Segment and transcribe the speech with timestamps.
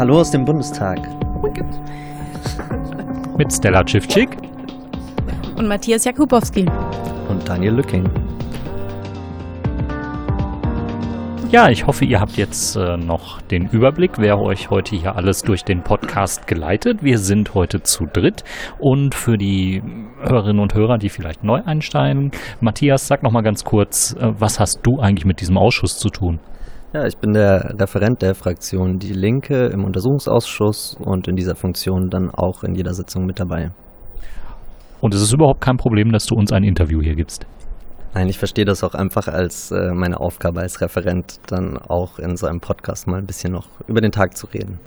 [0.00, 0.98] Hallo aus dem Bundestag.
[3.36, 4.34] Mit Stella Schiffczyk
[5.58, 6.64] und Matthias Jakubowski
[7.28, 8.08] und Daniel Lücking.
[11.50, 15.42] Ja, ich hoffe, ihr habt jetzt äh, noch den Überblick, wer euch heute hier alles
[15.42, 17.02] durch den Podcast geleitet.
[17.02, 18.42] Wir sind heute zu dritt
[18.78, 19.82] und für die
[20.22, 22.30] Hörerinnen und Hörer, die vielleicht neu einsteigen,
[22.62, 26.08] Matthias, sag noch mal ganz kurz, äh, was hast du eigentlich mit diesem Ausschuss zu
[26.08, 26.40] tun?
[26.92, 32.10] Ja, ich bin der Referent der Fraktion Die Linke im Untersuchungsausschuss und in dieser Funktion
[32.10, 33.70] dann auch in jeder Sitzung mit dabei.
[35.00, 37.46] Und es ist überhaupt kein Problem, dass du uns ein Interview hier gibst.
[38.12, 42.36] Nein, ich verstehe das auch einfach als äh, meine Aufgabe als Referent, dann auch in
[42.36, 44.80] so einem Podcast mal ein bisschen noch über den Tag zu reden.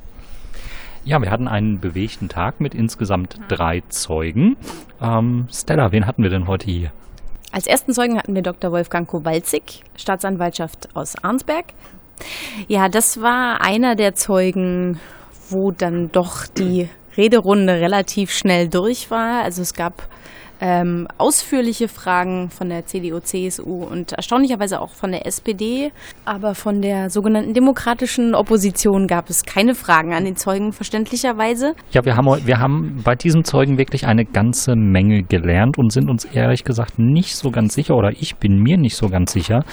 [1.05, 4.57] Ja, wir hatten einen bewegten Tag mit insgesamt drei Zeugen.
[5.01, 6.91] Ähm, Stella, wen hatten wir denn heute hier?
[7.53, 8.71] Als ersten Zeugen hatten wir Dr.
[8.71, 11.65] Wolfgang Kowalczyk, Staatsanwaltschaft aus Arnsberg.
[12.67, 14.99] Ja, das war einer der Zeugen,
[15.49, 19.43] wo dann doch die Rederunde relativ schnell durch war.
[19.43, 20.07] Also es gab
[20.63, 25.91] ähm, ausführliche Fragen von der CDU, CSU und erstaunlicherweise auch von der SPD.
[26.23, 31.73] Aber von der sogenannten demokratischen Opposition gab es keine Fragen an den Zeugen, verständlicherweise.
[31.91, 36.09] Ja, wir haben, wir haben bei diesem Zeugen wirklich eine ganze Menge gelernt und sind
[36.09, 39.65] uns ehrlich gesagt nicht so ganz sicher, oder ich bin mir nicht so ganz sicher,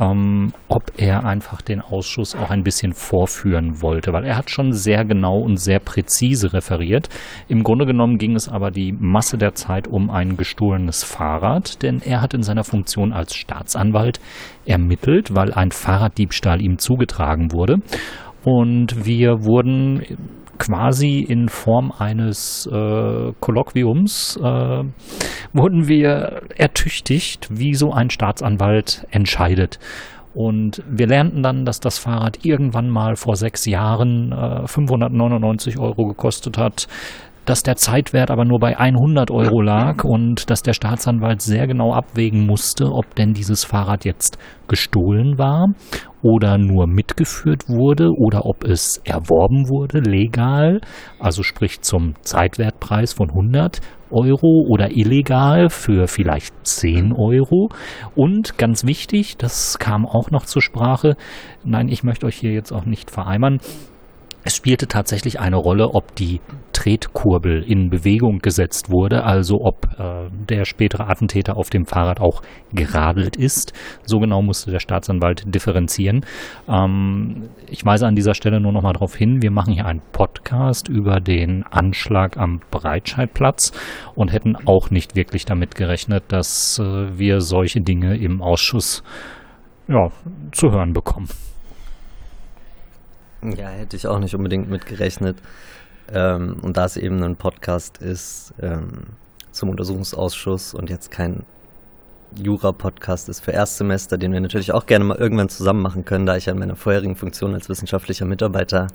[0.00, 4.72] ähm, ob er einfach den Ausschuss auch ein bisschen vorführen wollte, weil er hat schon
[4.72, 7.08] sehr genau und sehr präzise referiert.
[7.48, 12.00] Im Grunde genommen ging es aber die Masse der Zeit um ein gestohlenes Fahrrad, denn
[12.00, 14.20] er hat in seiner Funktion als Staatsanwalt
[14.64, 17.78] ermittelt, weil ein Fahrraddiebstahl ihm zugetragen wurde.
[18.44, 20.02] Und wir wurden
[20.58, 24.84] quasi in Form eines äh, Kolloquiums äh,
[25.52, 29.78] wurden wir ertüchtigt, wie so ein Staatsanwalt entscheidet.
[30.34, 36.06] Und wir lernten dann, dass das Fahrrad irgendwann mal vor sechs Jahren äh, 599 Euro
[36.06, 36.86] gekostet hat,
[37.48, 41.94] dass der Zeitwert aber nur bei 100 Euro lag und dass der Staatsanwalt sehr genau
[41.94, 44.36] abwägen musste, ob denn dieses Fahrrad jetzt
[44.68, 45.68] gestohlen war
[46.22, 50.80] oder nur mitgeführt wurde oder ob es erworben wurde legal,
[51.18, 53.80] also sprich zum Zeitwertpreis von 100
[54.10, 57.68] Euro oder illegal für vielleicht 10 Euro.
[58.14, 61.16] Und ganz wichtig, das kam auch noch zur Sprache,
[61.64, 63.58] nein, ich möchte euch hier jetzt auch nicht vereimern,
[64.44, 66.40] es spielte tatsächlich eine Rolle, ob die
[66.72, 72.42] Tretkurbel in Bewegung gesetzt wurde, also ob äh, der spätere Attentäter auf dem Fahrrad auch
[72.72, 73.72] geradelt ist.
[74.04, 76.24] So genau musste der Staatsanwalt differenzieren.
[76.68, 80.02] Ähm, ich weise an dieser Stelle nur noch mal darauf hin, wir machen hier einen
[80.12, 83.72] Podcast über den Anschlag am Breitscheidplatz
[84.14, 89.02] und hätten auch nicht wirklich damit gerechnet, dass äh, wir solche Dinge im Ausschuss
[89.88, 90.08] ja,
[90.52, 91.28] zu hören bekommen.
[93.42, 95.38] Ja, hätte ich auch nicht unbedingt mit gerechnet.
[96.12, 99.08] Ähm, und da es eben ein Podcast ist ähm,
[99.50, 101.44] zum Untersuchungsausschuss und jetzt kein
[102.36, 106.36] Jura-Podcast ist für Erstsemester, den wir natürlich auch gerne mal irgendwann zusammen machen können, da
[106.36, 108.88] ich an meiner vorherigen Funktion als wissenschaftlicher Mitarbeiter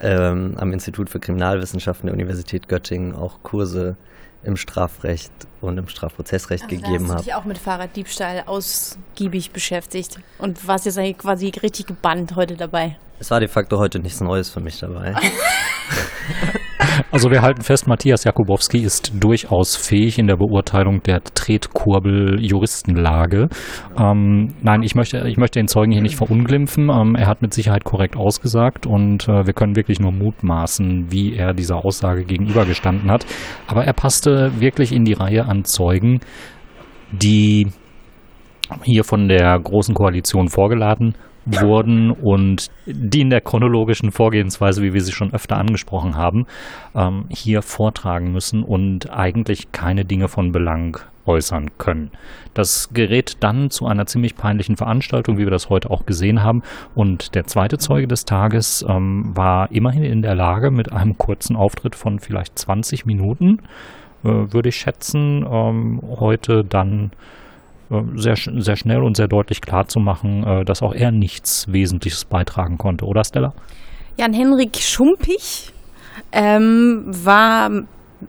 [0.00, 3.96] ähm, am Institut für Kriminalwissenschaften der Universität Göttingen auch Kurse
[4.42, 7.22] im Strafrecht und im Strafprozessrecht also gegeben habe.
[7.22, 12.98] Dich auch mit Fahrraddiebstahl ausgiebig beschäftigt und warst jetzt eigentlich quasi richtig gebannt heute dabei.
[13.18, 15.14] Es war de facto heute nichts Neues für mich dabei.
[17.10, 23.50] Also wir halten fest, Matthias Jakubowski ist durchaus fähig in der Beurteilung der Tretkurbel-Juristenlage.
[23.98, 26.88] Ähm, nein, ich möchte, ich möchte den Zeugen hier nicht verunglimpfen.
[26.90, 31.34] Ähm, er hat mit Sicherheit korrekt ausgesagt und äh, wir können wirklich nur mutmaßen, wie
[31.34, 33.26] er dieser Aussage gegenübergestanden hat.
[33.66, 36.20] Aber er passte wirklich in die Reihe an Zeugen,
[37.12, 37.68] die
[38.82, 41.14] hier von der Großen Koalition vorgeladen
[41.46, 46.46] wurden und die in der chronologischen Vorgehensweise, wie wir sie schon öfter angesprochen haben,
[46.94, 52.10] ähm, hier vortragen müssen und eigentlich keine Dinge von Belang äußern können.
[52.52, 56.62] Das gerät dann zu einer ziemlich peinlichen Veranstaltung, wie wir das heute auch gesehen haben.
[56.94, 61.56] Und der zweite Zeuge des Tages ähm, war immerhin in der Lage, mit einem kurzen
[61.56, 63.60] Auftritt von vielleicht 20 Minuten,
[64.22, 67.10] äh, würde ich schätzen, ähm, heute dann
[68.16, 72.24] sehr, sehr schnell und sehr deutlich klar zu machen, äh, dass auch er nichts Wesentliches
[72.24, 73.52] beitragen konnte, oder Stella?
[74.16, 75.72] Jan-Henrik Schumpich
[76.32, 77.70] ähm, war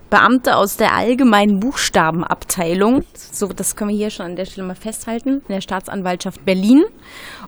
[0.10, 3.04] Beamter aus der allgemeinen Buchstabenabteilung.
[3.14, 6.84] So, das können wir hier schon an der Stelle mal festhalten, in der Staatsanwaltschaft Berlin.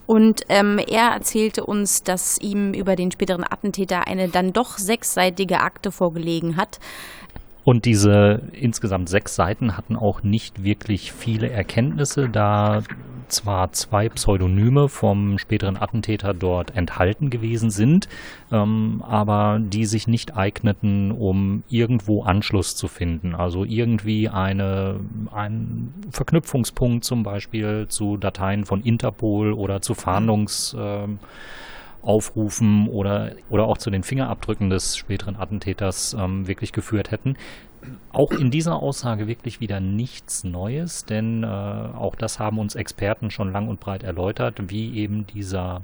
[0.06, 5.60] Und ähm, er erzählte uns, dass ihm über den späteren Attentäter eine dann doch sechsseitige
[5.60, 6.78] Akte vorgelegen hat,
[7.68, 12.82] Und diese insgesamt sechs Seiten hatten auch nicht wirklich viele Erkenntnisse, da
[13.28, 18.08] zwar zwei Pseudonyme vom späteren Attentäter dort enthalten gewesen sind,
[18.50, 23.34] ähm, aber die sich nicht eigneten, um irgendwo Anschluss zu finden.
[23.34, 25.00] Also irgendwie eine,
[25.30, 30.74] ein Verknüpfungspunkt zum Beispiel zu Dateien von Interpol oder zu Fahndungs.
[30.78, 31.18] Ähm,
[32.02, 37.36] Aufrufen oder, oder auch zu den Fingerabdrücken des späteren Attentäters ähm, wirklich geführt hätten.
[38.12, 43.30] Auch in dieser Aussage wirklich wieder nichts Neues, denn äh, auch das haben uns Experten
[43.30, 45.82] schon lang und breit erläutert, wie eben dieser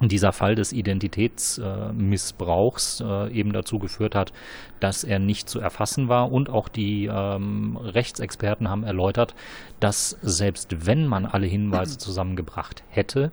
[0.00, 4.34] dieser Fall des Identitätsmissbrauchs äh, eben dazu geführt hat,
[4.78, 6.30] dass er nicht zu erfassen war.
[6.32, 9.34] Und auch die ähm, Rechtsexperten haben erläutert,
[9.80, 13.32] dass selbst wenn man alle Hinweise zusammengebracht hätte,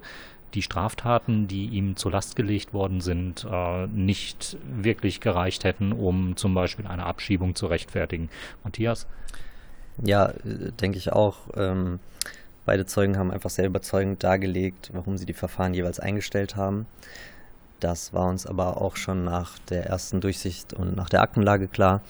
[0.54, 6.36] die Straftaten, die ihm zur Last gelegt worden sind, äh, nicht wirklich gereicht hätten, um
[6.36, 8.30] zum Beispiel eine Abschiebung zu rechtfertigen.
[8.64, 9.08] Matthias?
[10.02, 11.38] Ja, äh, denke ich auch.
[11.56, 12.00] Ähm,
[12.66, 16.86] beide Zeugen haben einfach sehr überzeugend dargelegt, warum sie die Verfahren jeweils eingestellt haben.
[17.80, 22.02] Das war uns aber auch schon nach der ersten Durchsicht und nach der Aktenlage klar.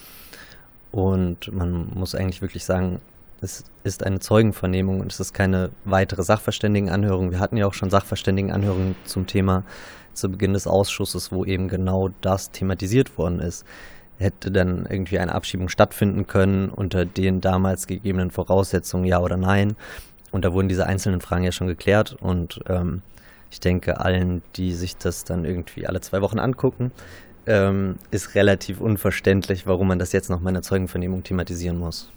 [0.92, 3.02] Und man muss eigentlich wirklich sagen,
[3.44, 7.32] es ist eine Zeugenvernehmung und es ist keine weitere Sachverständigenanhörung.
[7.32, 9.64] Wir hatten ja auch schon Sachverständigenanhörungen zum Thema
[10.14, 13.66] zu Beginn des Ausschusses, wo eben genau das thematisiert worden ist.
[14.18, 19.76] Hätte dann irgendwie eine Abschiebung stattfinden können unter den damals gegebenen Voraussetzungen, ja oder nein?
[20.32, 23.02] Und da wurden diese einzelnen Fragen ja schon geklärt und ähm,
[23.52, 26.92] ich denke, allen, die sich das dann irgendwie alle zwei Wochen angucken,
[27.46, 32.10] ähm, ist relativ unverständlich, warum man das jetzt noch mal in der Zeugenvernehmung thematisieren muss.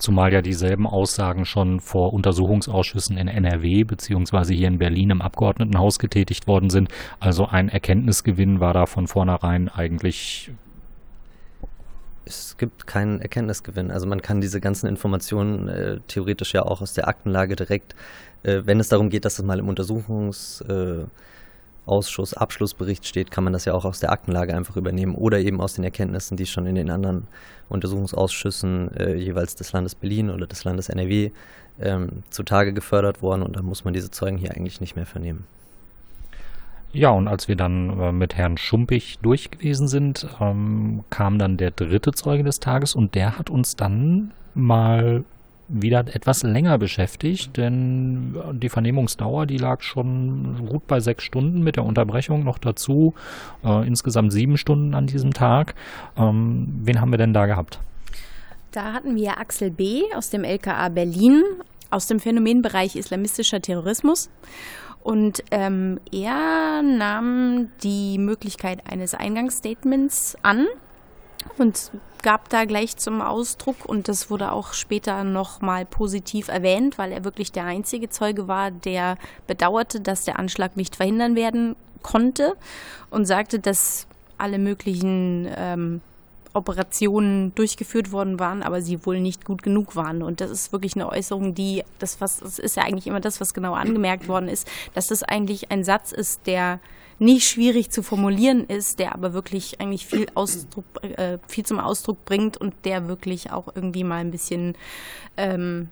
[0.00, 5.98] Zumal ja dieselben Aussagen schon vor Untersuchungsausschüssen in NRW beziehungsweise hier in Berlin im Abgeordnetenhaus
[5.98, 6.88] getätigt worden sind.
[7.20, 10.50] Also ein Erkenntnisgewinn war da von vornherein eigentlich
[12.30, 13.90] es gibt keinen Erkenntnisgewinn.
[13.90, 17.94] Also man kann diese ganzen Informationen äh, theoretisch ja auch aus der Aktenlage direkt,
[18.44, 21.04] äh, wenn es darum geht, dass es mal im Untersuchungs äh,
[21.86, 25.60] Ausschuss Abschlussbericht steht, kann man das ja auch aus der Aktenlage einfach übernehmen oder eben
[25.60, 27.26] aus den Erkenntnissen, die schon in den anderen
[27.68, 31.30] Untersuchungsausschüssen äh, jeweils des Landes Berlin oder des Landes NRW
[31.80, 35.46] ähm, zutage gefördert worden und dann muss man diese Zeugen hier eigentlich nicht mehr vernehmen.
[36.92, 41.56] Ja, und als wir dann äh, mit Herrn Schumpich durch gewesen sind, ähm, kam dann
[41.56, 45.24] der dritte Zeuge des Tages und der hat uns dann mal
[45.72, 51.76] wieder etwas länger beschäftigt, denn die Vernehmungsdauer, die lag schon gut bei sechs Stunden mit
[51.76, 53.14] der Unterbrechung noch dazu.
[53.64, 55.74] Äh, insgesamt sieben Stunden an diesem Tag.
[56.16, 57.78] Ähm, wen haben wir denn da gehabt?
[58.72, 60.02] Da hatten wir Axel B.
[60.14, 61.42] aus dem LKA Berlin,
[61.90, 64.30] aus dem Phänomenbereich islamistischer Terrorismus.
[65.02, 70.66] Und ähm, er nahm die Möglichkeit eines Eingangsstatements an
[71.58, 71.90] und
[72.22, 77.24] gab da gleich zum Ausdruck und das wurde auch später nochmal positiv erwähnt, weil er
[77.24, 79.16] wirklich der einzige Zeuge war, der
[79.46, 82.56] bedauerte, dass der Anschlag nicht verhindern werden konnte
[83.10, 84.06] und sagte, dass
[84.38, 86.00] alle möglichen ähm,
[86.52, 90.22] Operationen durchgeführt worden waren, aber sie wohl nicht gut genug waren.
[90.22, 93.40] Und das ist wirklich eine Äußerung, die, das, was, das ist ja eigentlich immer das,
[93.40, 96.80] was genau angemerkt worden ist, dass das eigentlich ein Satz ist, der
[97.20, 102.24] nicht schwierig zu formulieren ist, der aber wirklich eigentlich viel Ausdruck, äh, viel zum Ausdruck
[102.24, 104.74] bringt und der wirklich auch irgendwie mal ein bisschen
[105.36, 105.90] ähm,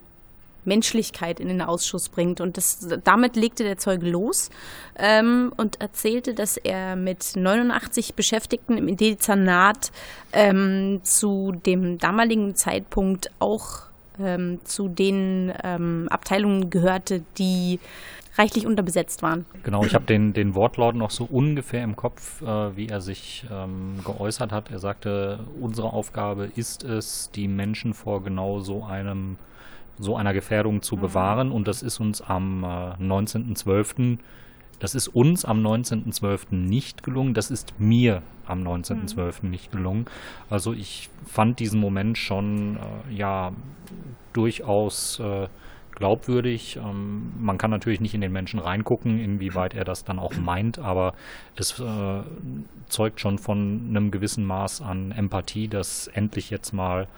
[0.64, 2.40] Menschlichkeit in den Ausschuss bringt.
[2.40, 4.50] Und das, damit legte der Zeuge los
[4.96, 9.92] ähm, und erzählte, dass er mit 89 Beschäftigten im Dezernat
[10.32, 13.88] ähm, zu dem damaligen Zeitpunkt auch
[14.20, 17.80] ähm, zu den ähm, Abteilungen gehörte, die
[18.38, 19.44] reichlich unterbesetzt waren.
[19.64, 23.44] Genau, ich habe den, den Wortlaut noch so ungefähr im Kopf, äh, wie er sich
[23.50, 24.70] ähm, geäußert hat.
[24.70, 29.36] Er sagte, unsere Aufgabe ist es, die Menschen vor genau so einem
[30.00, 31.00] so einer Gefährdung zu mhm.
[31.00, 32.66] bewahren und das ist uns am äh,
[33.02, 34.18] 19.12.
[34.78, 36.54] Das ist uns am 19.12.
[36.54, 39.42] nicht gelungen, das ist mir am 19.12.
[39.42, 39.50] Mhm.
[39.50, 40.06] nicht gelungen.
[40.48, 43.52] Also ich fand diesen Moment schon äh, ja
[44.32, 45.48] durchaus äh,
[45.98, 46.76] glaubwürdig.
[46.76, 50.78] Ähm, man kann natürlich nicht in den Menschen reingucken, inwieweit er das dann auch meint,
[50.78, 51.12] aber
[51.56, 52.22] es äh,
[52.86, 57.08] zeugt schon von einem gewissen Maß an Empathie, dass endlich jetzt mal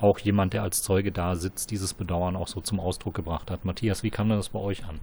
[0.00, 3.64] auch jemand, der als Zeuge da sitzt, dieses Bedauern auch so zum Ausdruck gebracht hat.
[3.64, 5.00] Matthias, wie kam das bei euch an?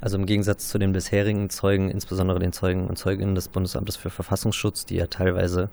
[0.00, 4.10] Also im Gegensatz zu den bisherigen Zeugen, insbesondere den Zeugen und Zeuginnen des Bundesamtes für
[4.10, 5.70] Verfassungsschutz, die ja teilweise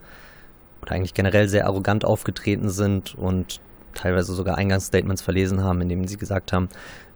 [0.81, 3.59] oder eigentlich generell sehr arrogant aufgetreten sind und
[3.95, 6.69] teilweise sogar Eingangsstatements verlesen haben, in denen sie gesagt haben,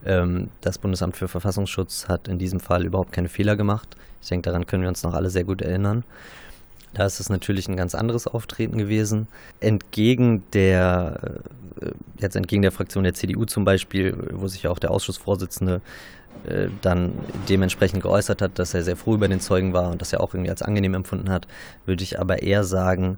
[0.06, 3.96] ähm, das Bundesamt für Verfassungsschutz hat in diesem Fall überhaupt keine Fehler gemacht.
[4.22, 6.04] Ich denke, daran können wir uns noch alle sehr gut erinnern.
[6.94, 9.28] Da ist es natürlich ein ganz anderes Auftreten gewesen.
[9.60, 11.36] Entgegen der,
[11.82, 15.82] äh, jetzt entgegen der Fraktion der CDU zum Beispiel, wo sich auch der Ausschussvorsitzende
[16.48, 17.14] äh, dann
[17.48, 20.34] dementsprechend geäußert hat, dass er sehr froh über den Zeugen war und dass er auch
[20.34, 21.48] irgendwie als angenehm empfunden hat,
[21.86, 23.18] würde ich aber eher sagen,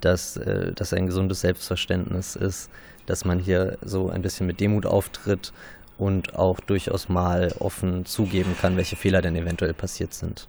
[0.00, 2.70] dass äh, das ein gesundes Selbstverständnis ist,
[3.06, 5.52] dass man hier so ein bisschen mit Demut auftritt
[5.98, 10.48] und auch durchaus mal offen zugeben kann, welche Fehler denn eventuell passiert sind.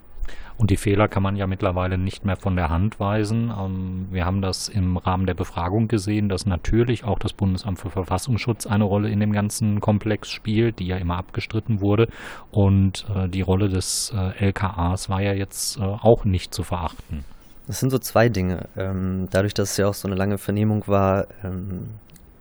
[0.57, 3.51] Und die Fehler kann man ja mittlerweile nicht mehr von der Hand weisen.
[3.51, 7.89] Ähm, wir haben das im Rahmen der Befragung gesehen, dass natürlich auch das Bundesamt für
[7.89, 12.07] Verfassungsschutz eine Rolle in dem ganzen Komplex spielt, die ja immer abgestritten wurde.
[12.51, 17.25] Und äh, die Rolle des äh, LKAs war ja jetzt äh, auch nicht zu verachten.
[17.65, 18.67] Das sind so zwei Dinge.
[18.75, 21.91] Ähm, dadurch, dass es ja auch so eine lange Vernehmung war, ähm,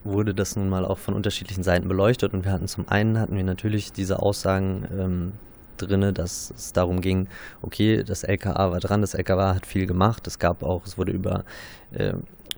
[0.04, 2.32] wurde das nun mal auch von unterschiedlichen Seiten beleuchtet.
[2.35, 5.32] Und wir hatten zum einen hatten wir natürlich diese Aussagen
[5.76, 7.28] drin, dass es darum ging,
[7.62, 11.12] okay, das LKA war dran, das LKA hat viel gemacht, es gab auch, es wurde
[11.12, 11.44] über
[11.92, 12.14] äh,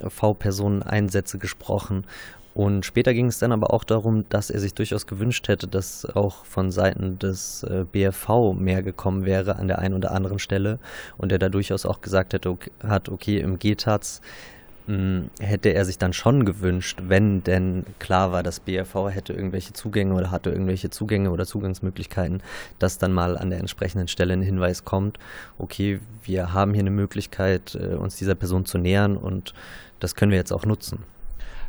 [0.09, 2.07] V-Personen-Einsätze gesprochen.
[2.55, 6.07] Und später ging es dann aber auch darum, dass er sich durchaus gewünscht hätte, dass
[6.07, 10.79] auch von Seiten des äh, BFV mehr gekommen wäre an der einen oder anderen Stelle.
[11.17, 14.21] Und er da durchaus auch gesagt hätte, okay, hat, okay, im GTAZ
[14.87, 20.15] hätte er sich dann schon gewünscht, wenn denn klar war, dass BRV hätte irgendwelche Zugänge
[20.15, 22.43] oder hatte irgendwelche Zugänge oder Zugangsmöglichkeiten,
[22.79, 25.19] dass dann mal an der entsprechenden Stelle ein Hinweis kommt,
[25.57, 29.55] okay, wir haben hier eine Möglichkeit, äh, uns dieser Person zu nähern und
[30.01, 31.05] das können wir jetzt auch nutzen.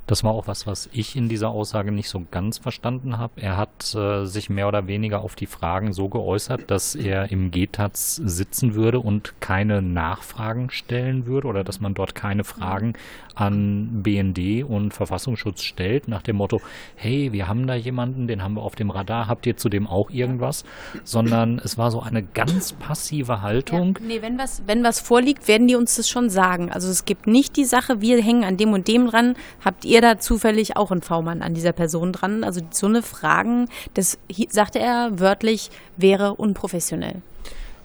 [0.08, 3.42] Das war auch was, was ich in dieser Aussage nicht so ganz verstanden habe.
[3.42, 7.50] Er hat äh, sich mehr oder weniger auf die Fragen so geäußert, dass er im
[7.50, 12.94] GTAZ sitzen würde und keine Nachfragen stellen würde oder dass man dort keine Fragen
[13.36, 16.62] an BND und Verfassungsschutz stellt, nach dem Motto,
[16.96, 20.10] hey, wir haben da jemanden, den haben wir auf dem Radar, habt ihr zudem auch
[20.10, 20.64] irgendwas?
[21.04, 23.98] Sondern es war so eine ganz passive Haltung.
[24.00, 26.72] Ja, nee, wenn was, wenn was vorliegt, werden die uns das schon sagen.
[26.72, 29.95] Also es gibt nicht die Sache, wir hängen an dem und dem dran, habt ihr
[30.02, 32.44] da zufällig auch einen V-Mann an dieser Person dran?
[32.44, 34.18] Also so eine Fragen, das
[34.50, 37.22] sagte er wörtlich, wäre unprofessionell.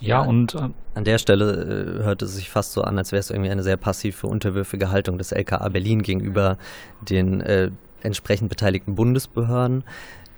[0.00, 3.20] Ja, und äh, an der Stelle äh, hört es sich fast so an, als wäre
[3.20, 6.56] es irgendwie eine sehr passive, unterwürfige Haltung des LKA Berlin gegenüber
[7.02, 7.70] den äh,
[8.02, 9.84] entsprechend beteiligten Bundesbehörden,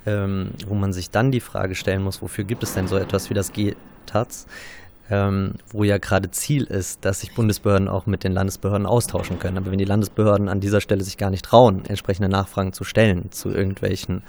[0.05, 3.31] ähm, wo man sich dann die Frage stellen muss, wofür gibt es denn so etwas
[3.31, 4.47] wie das GTAZ?
[5.13, 9.59] Ähm, wo ja gerade Ziel ist, dass sich Bundesbehörden auch mit den Landesbehörden austauschen können.
[9.59, 13.31] Aber wenn die Landesbehörden an dieser Stelle sich gar nicht trauen, entsprechende Nachfragen zu stellen
[13.31, 14.23] zu irgendwelchen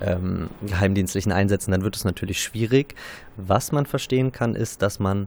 [0.00, 2.94] ähm, geheimdienstlichen Einsätzen, dann wird es natürlich schwierig.
[3.36, 5.26] Was man verstehen kann, ist, dass man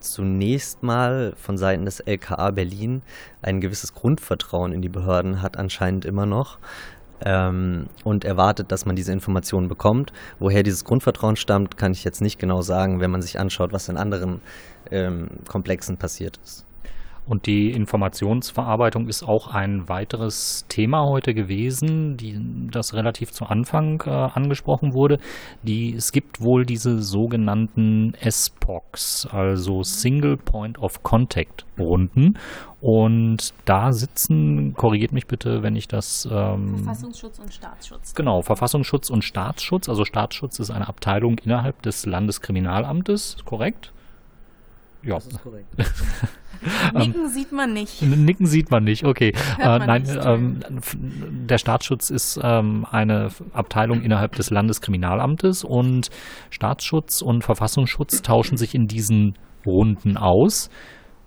[0.00, 3.00] zunächst mal von Seiten des LKA Berlin
[3.40, 6.58] ein gewisses Grundvertrauen in die Behörden hat, anscheinend immer noch
[7.24, 10.12] ähm, und erwartet, dass man diese Informationen bekommt.
[10.38, 13.88] Woher dieses Grundvertrauen stammt, kann ich jetzt nicht genau sagen, wenn man sich anschaut, was
[13.88, 14.40] in anderen
[14.90, 16.64] ähm, Komplexen passiert ist.
[17.26, 22.38] Und die Informationsverarbeitung ist auch ein weiteres Thema heute gewesen, die,
[22.70, 25.18] das relativ zu Anfang äh, angesprochen wurde.
[25.64, 32.38] Die, es gibt wohl diese sogenannten SPOCs, also Single Point of Contact Runden.
[32.80, 36.28] Und da sitzen, korrigiert mich bitte, wenn ich das.
[36.30, 38.14] Ähm, Verfassungsschutz und Staatsschutz.
[38.14, 39.88] Genau, Verfassungsschutz und Staatsschutz.
[39.88, 43.92] Also Staatsschutz ist eine Abteilung innerhalb des Landeskriminalamtes, korrekt?
[45.06, 45.14] Ja.
[45.14, 45.66] Das ist korrekt.
[46.94, 48.02] Nicken sieht man nicht.
[48.02, 49.32] Nicken sieht man nicht, okay.
[49.58, 50.60] Äh, nein, ähm,
[51.48, 56.08] der Staatsschutz ist ähm, eine Abteilung innerhalb des Landeskriminalamtes und
[56.50, 59.34] Staatsschutz und Verfassungsschutz tauschen sich in diesen
[59.64, 60.70] Runden aus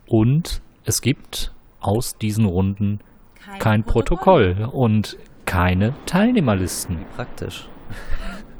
[0.07, 2.99] und es gibt aus diesen Runden
[3.43, 4.55] kein, kein Protokoll.
[4.55, 6.97] Protokoll und keine Teilnehmerlisten.
[7.15, 7.67] Praktisch.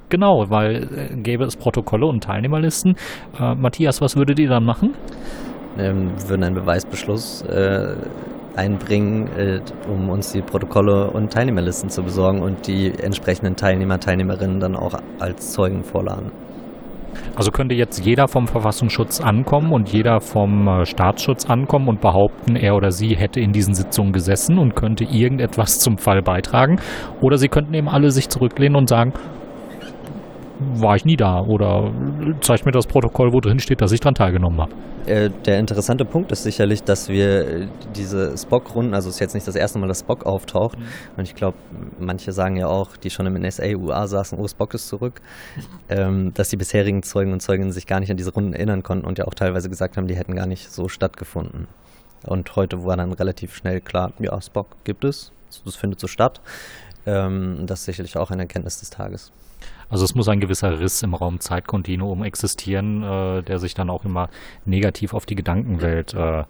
[0.10, 2.96] Genau, weil äh, gäbe es Protokolle und Teilnehmerlisten.
[3.40, 4.96] Äh, Matthias, was würdet ihr dann machen?
[5.78, 7.96] Ähm, wir würden einen Beweisbeschluss äh,
[8.56, 14.60] einbringen, äh, um uns die Protokolle und Teilnehmerlisten zu besorgen und die entsprechenden Teilnehmer, Teilnehmerinnen
[14.60, 16.32] dann auch als Zeugen vorladen.
[17.36, 22.56] Also könnte jetzt jeder vom Verfassungsschutz ankommen und jeder vom äh, Staatsschutz ankommen und behaupten,
[22.56, 26.80] er oder sie hätte in diesen Sitzungen gesessen und könnte irgendetwas zum Fall beitragen.
[27.22, 29.14] Oder sie könnten eben alle sich zurücklehnen und sagen,
[30.60, 31.92] war ich nie da oder
[32.42, 34.74] zeigt mir das Protokoll, wo drin steht, dass ich daran teilgenommen habe.
[35.06, 39.34] Äh, der interessante Punkt ist sicherlich, dass wir äh, diese Spock-Runden, also es ist jetzt
[39.34, 40.78] nicht das erste Mal, dass Spock auftaucht.
[40.78, 40.84] Mhm.
[41.18, 41.58] Und ich glaube,
[41.98, 45.22] manche sagen ja auch, die schon im NSA-UA saßen, oh, Spock ist zurück,
[45.90, 49.08] ähm, dass die bisherigen Zeugen und Zeuginnen sich gar nicht an diese Runden erinnern konnten
[49.08, 51.68] und ja auch teilweise gesagt haben, die hätten gar nicht so stattgefunden.
[52.26, 55.32] Und heute war dann relativ schnell klar, ja, Spock gibt es,
[55.64, 56.42] das findet so statt.
[57.06, 59.32] Ähm, das ist sicherlich auch eine Erkenntnis des Tages.
[59.90, 64.06] Also es muss ein gewisser Riss im Raum Zeitkontinuum existieren, äh, der sich dann auch
[64.06, 64.30] immer
[64.66, 66.44] negativ auf die Gedankenwelt äh,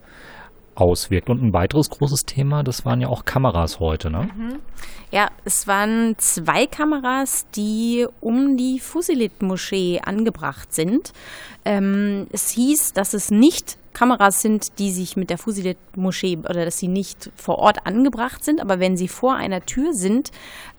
[0.75, 1.30] auswirkt.
[1.30, 4.30] Und ein weiteres großes Thema, das waren ja auch Kameras heute, ne?
[4.36, 4.60] Mhm.
[5.12, 11.13] Ja, es waren zwei Kameras, die um die Fusilit-Moschee angebracht sind.
[11.66, 16.77] Ähm, es hieß, dass es nicht Kameras sind, die sich mit der Fusilet-Moschee oder dass
[16.77, 20.32] sie nicht vor Ort angebracht sind, aber wenn sie vor einer Tür sind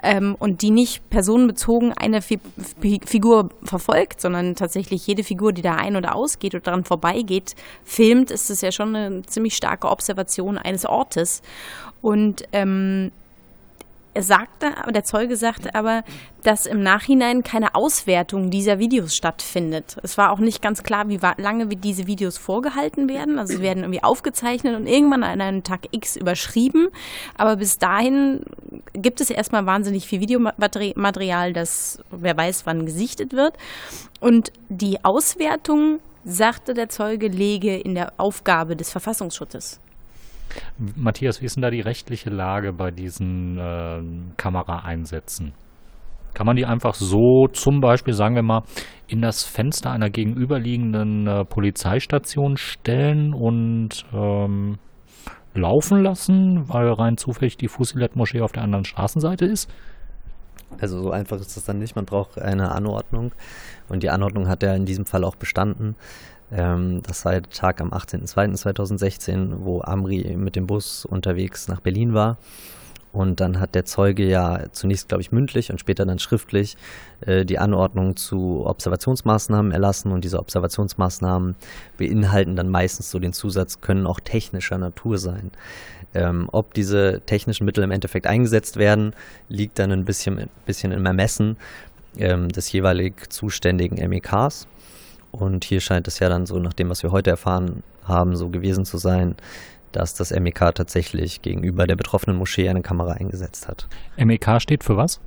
[0.03, 2.41] ähm, und die nicht personenbezogen eine Fi
[3.05, 8.31] Figur verfolgt, sondern tatsächlich jede Figur, die da ein- oder ausgeht oder daran vorbeigeht, filmt,
[8.31, 11.43] ist es ja schon eine ziemlich starke Observation eines Ortes.
[12.01, 13.13] Und ähm,
[14.13, 16.03] er sagte, der Zeuge sagte aber,
[16.43, 19.97] dass im Nachhinein keine Auswertung dieser Videos stattfindet.
[20.03, 23.39] Es war auch nicht ganz klar, wie lange diese Videos vorgehalten werden.
[23.39, 26.89] Also sie werden irgendwie aufgezeichnet und irgendwann an einem Tag X überschrieben.
[27.37, 28.43] Aber bis dahin
[28.95, 33.57] gibt es erstmal wahnsinnig viel Videomaterial, das wer weiß, wann gesichtet wird.
[34.21, 39.81] Und die Auswertung, sagte der Zeuge, lege in der Aufgabe des Verfassungsschutzes.
[40.97, 44.01] Matthias, wie ist denn da die rechtliche Lage bei diesen äh,
[44.37, 45.53] Kameraeinsätzen?
[46.35, 48.63] Kann man die einfach so zum Beispiel, sagen wir mal,
[49.09, 54.79] in das Fenster einer gegenüberliegenden äh, Polizeistation stellen und ähm,
[55.55, 59.69] laufen lassen, weil rein zufällig die Fusilet-Moschee auf der anderen Straßenseite ist?
[60.81, 61.97] Also so einfach ist das dann nicht.
[61.97, 63.33] Man braucht eine Anordnung
[63.89, 65.97] und die Anordnung hat ja in diesem Fall auch bestanden.
[66.53, 72.15] Ähm, das war der Tag am 18.02.2016, wo Amri mit dem Bus unterwegs nach Berlin
[72.15, 72.39] war.
[73.13, 76.77] Und dann hat der Zeuge ja zunächst, glaube ich, mündlich und später dann schriftlich
[77.27, 80.13] äh, die Anordnung zu Observationsmaßnahmen erlassen.
[80.13, 81.57] Und diese Observationsmaßnahmen
[81.99, 85.51] beinhalten dann meistens so den Zusatz, können auch technischer Natur sein.
[86.15, 89.15] Ähm, ob diese technischen Mittel im Endeffekt eingesetzt werden,
[89.49, 91.57] liegt dann ein bisschen, bisschen im Ermessen
[92.17, 94.69] ähm, des jeweilig zuständigen MEKs.
[95.33, 98.49] Und hier scheint es ja dann so, nach dem, was wir heute erfahren haben, so
[98.49, 99.37] gewesen zu sein,
[99.93, 103.89] dass das MEK tatsächlich gegenüber der betroffenen Moschee eine Kamera eingesetzt hat.
[104.17, 105.21] MEK steht für was?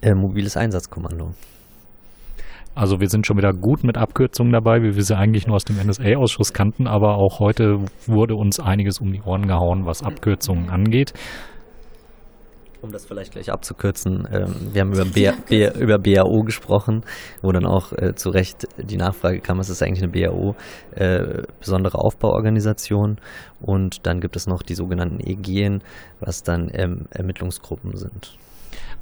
[0.00, 1.34] Äh, mobiles Einsatzkommando.
[2.74, 5.64] Also wir sind schon wieder gut mit Abkürzungen dabei, wie wir sie eigentlich nur aus
[5.64, 10.70] dem NSA-Ausschuss kannten, aber auch heute wurde uns einiges um die Ohren gehauen, was Abkürzungen
[10.70, 11.12] angeht
[12.82, 17.02] um das vielleicht gleich abzukürzen, ähm, wir haben über, B, B, über BAO gesprochen,
[17.42, 20.56] wo dann auch äh, zu Recht die Nachfrage kam, was ist eigentlich eine BAO,
[20.92, 23.18] äh, besondere Aufbauorganisation.
[23.60, 25.82] Und dann gibt es noch die sogenannten EGen,
[26.20, 28.36] was dann ähm, Ermittlungsgruppen sind.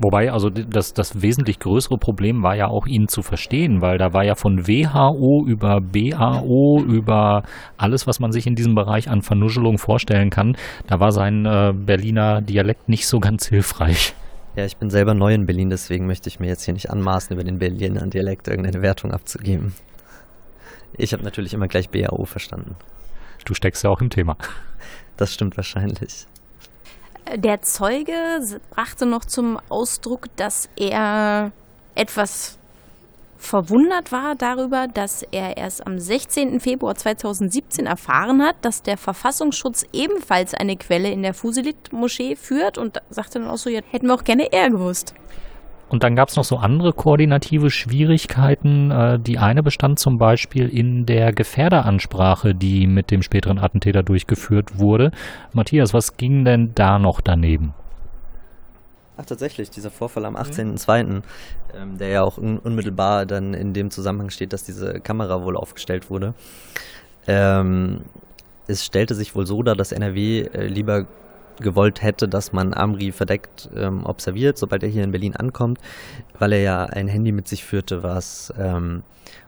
[0.00, 4.12] Wobei, also das, das wesentlich größere Problem war ja auch ihn zu verstehen, weil da
[4.12, 7.42] war ja von WHO über BAO, über
[7.76, 10.56] alles, was man sich in diesem Bereich an Vernuschelung vorstellen kann,
[10.86, 14.14] da war sein äh, Berliner Dialekt nicht so ganz hilfreich.
[14.54, 17.34] Ja, ich bin selber neu in Berlin, deswegen möchte ich mir jetzt hier nicht anmaßen,
[17.34, 19.74] über den Berliner Dialekt irgendeine Wertung abzugeben.
[20.96, 22.76] Ich habe natürlich immer gleich BAO verstanden.
[23.44, 24.36] Du steckst ja auch im Thema.
[25.16, 26.26] Das stimmt wahrscheinlich.
[27.36, 31.52] Der Zeuge brachte noch zum Ausdruck, dass er
[31.94, 32.58] etwas
[33.36, 36.58] verwundert war darüber, dass er erst am 16.
[36.58, 43.00] Februar 2017 erfahren hat, dass der Verfassungsschutz ebenfalls eine Quelle in der Fusilit-Moschee führt und
[43.10, 45.14] sagte dann auch so, ja, hätten wir auch gerne eher gewusst.
[45.90, 48.90] Und dann gab es noch so andere koordinative Schwierigkeiten.
[48.90, 54.78] Äh, die eine bestand zum Beispiel in der Gefährderansprache, die mit dem späteren Attentäter durchgeführt
[54.78, 55.10] wurde.
[55.52, 57.72] Matthias, was ging denn da noch daneben?
[59.16, 61.22] Ach, tatsächlich, dieser Vorfall am 18.02.,
[61.74, 65.56] ähm, der ja auch un unmittelbar dann in dem Zusammenhang steht, dass diese Kamera wohl
[65.56, 66.34] aufgestellt wurde.
[67.26, 68.02] Ähm,
[68.68, 71.06] es stellte sich wohl so dar, dass NRW äh, lieber
[71.60, 75.78] gewollt hätte, dass man Amri verdeckt ähm, observiert, sobald er hier in Berlin ankommt,
[76.38, 79.02] weil er ja ein Handy mit sich führte, was ähm,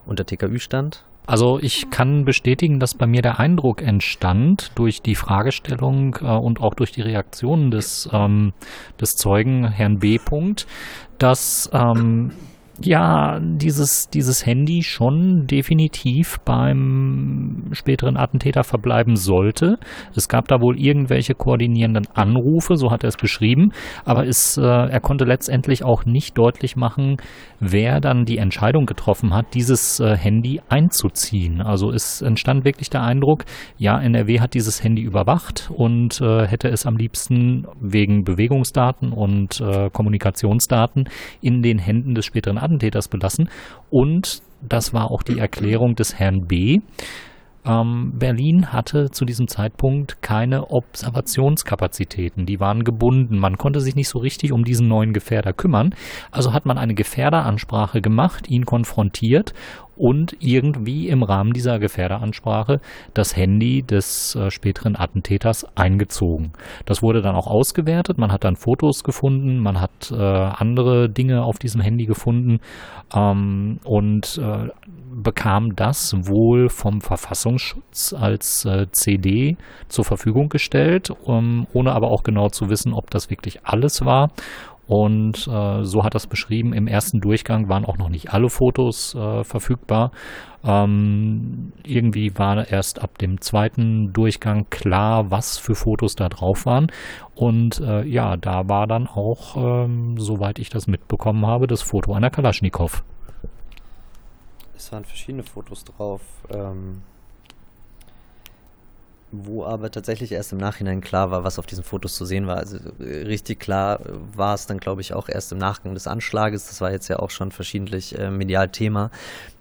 [0.07, 1.05] unter TKÜ stand.
[1.27, 6.61] Also ich kann bestätigen, dass bei mir der Eindruck entstand durch die Fragestellung äh, und
[6.61, 8.53] auch durch die Reaktionen des, ähm,
[9.01, 10.18] des Zeugen Herrn B.
[10.18, 10.66] Punkt,
[11.18, 12.33] dass ähm,
[12.83, 19.79] ja, dieses, dieses Handy schon definitiv beim späteren Attentäter verbleiben sollte.
[20.14, 23.73] Es gab da wohl irgendwelche koordinierenden Anrufe, so hat er es beschrieben,
[24.05, 27.19] aber es, äh, er konnte letztendlich auch nicht deutlich machen,
[27.59, 31.61] wer dann die Entscheidung getroffen hat, dieses äh, Handy einzuziehen.
[31.61, 33.45] Also es entstand wirklich der Eindruck,
[33.77, 39.61] ja, NRW hat dieses Handy überwacht und äh, hätte es am liebsten wegen Bewegungsdaten und
[39.61, 41.09] äh, Kommunikationsdaten
[41.43, 43.48] in den Händen des späteren Attentäters Attentäters belassen.
[43.90, 46.80] Und das war auch die Erklärung des Herrn B.
[47.64, 52.46] Ähm, Berlin hatte zu diesem Zeitpunkt keine Observationskapazitäten.
[52.46, 53.38] Die waren gebunden.
[53.38, 55.94] Man konnte sich nicht so richtig um diesen neuen Gefährder kümmern.
[56.30, 59.52] Also hat man eine Gefährderansprache gemacht, ihn konfrontiert
[60.01, 62.81] und irgendwie im Rahmen dieser Gefährderansprache
[63.13, 66.53] das Handy des äh, späteren Attentäters eingezogen.
[66.87, 71.45] Das wurde dann auch ausgewertet, man hat dann Fotos gefunden, man hat äh, andere Dinge
[71.45, 72.61] auf diesem Handy gefunden
[73.15, 74.69] ähm, und äh,
[75.13, 79.57] bekam das wohl vom Verfassungsschutz als äh, CD
[79.89, 84.31] zur Verfügung gestellt, um, ohne aber auch genau zu wissen, ob das wirklich alles war.
[84.90, 89.14] Und äh, so hat das beschrieben, im ersten Durchgang waren auch noch nicht alle Fotos
[89.14, 90.11] äh, verfügbar.
[90.64, 96.88] Ähm, irgendwie war erst ab dem zweiten Durchgang klar, was für Fotos da drauf waren.
[97.37, 102.12] Und äh, ja, da war dann auch, ähm, soweit ich das mitbekommen habe, das Foto
[102.12, 103.05] einer Kalaschnikow.
[104.76, 106.22] Es waren verschiedene Fotos drauf.
[106.53, 107.03] Ähm
[109.33, 112.57] wo aber tatsächlich erst im Nachhinein klar war, was auf diesen Fotos zu sehen war.
[112.57, 114.01] Also äh, richtig klar
[114.35, 116.66] war es dann, glaube ich, auch erst im Nachgang des Anschlages.
[116.66, 119.11] Das war jetzt ja auch schon verschiedentlich äh, medial Thema,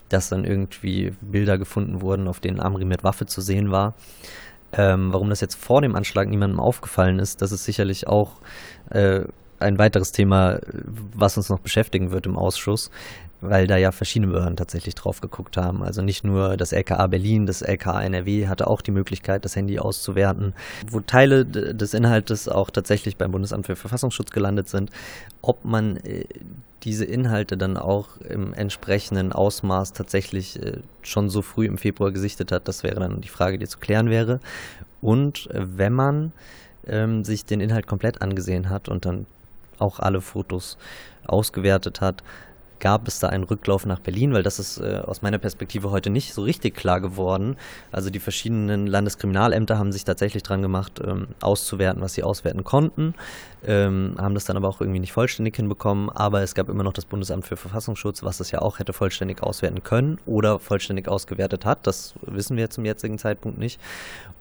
[0.10, 3.94] dass dann irgendwie Bilder gefunden wurden, auf denen Amri mit Waffe zu sehen war.
[4.72, 8.34] Ähm, warum das jetzt vor dem Anschlag niemandem aufgefallen ist, das ist sicherlich auch
[8.92, 9.22] äh,
[9.60, 10.60] ein weiteres Thema,
[11.14, 12.92] was uns noch beschäftigen wird im Ausschuss
[13.42, 15.84] weil da ja verschiedene Behörden tatsächlich drauf geguckt haben.
[15.84, 19.80] Also nicht nur das LKA Berlin, das LKA NRW hatte auch die Möglichkeit, das Handy
[19.80, 20.54] auszuwerten,
[20.90, 24.92] wo Teile des Inhaltes auch tatsächlich beim Bundesamt für Verfassungsschutz gelandet sind.
[25.42, 26.26] Ob man äh,
[26.84, 32.52] diese Inhalte dann auch im entsprechenden Ausmaß tatsächlich äh, schon so früh im Februar gesichtet
[32.52, 34.40] hat, das wäre dann die Frage, die zu klären wäre.
[35.02, 36.32] Und äh, wenn man
[36.88, 39.26] ähm, sich den Inhalt komplett angesehen hat und dann
[39.78, 40.78] auch alle Fotos
[41.26, 42.24] ausgewertet hat,
[42.80, 46.10] gab es da einen Rücklauf nach Berlin, weil das ist äh, aus meiner Perspektive heute
[46.10, 47.58] nicht so richtig klar geworden.
[47.92, 53.14] Also die verschiedenen Landeskriminalämter haben sich tatsächlich dran gemacht, ähm, auszuwerten, was sie auswerten konnten,
[53.66, 56.10] ähm, haben das dann aber auch irgendwie nicht vollständig hinbekommen.
[56.10, 59.44] Aber es gab immer noch das Bundesamt für Verfassungsschutz, was das ja auch hätte vollständig
[59.44, 61.86] auswerten können oder vollständig ausgewertet hat.
[61.88, 63.80] Das wissen wir zum jetzigen Zeitpunkt nicht.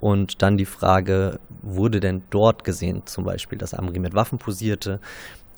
[0.01, 5.01] Und dann die Frage, wurde denn dort gesehen, zum Beispiel, dass Amri mit Waffen posierte?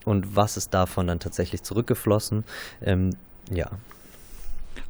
[0.04, 2.44] Und was ist davon dann tatsächlich zurückgeflossen.
[2.82, 3.10] Ähm,
[3.50, 3.70] ja.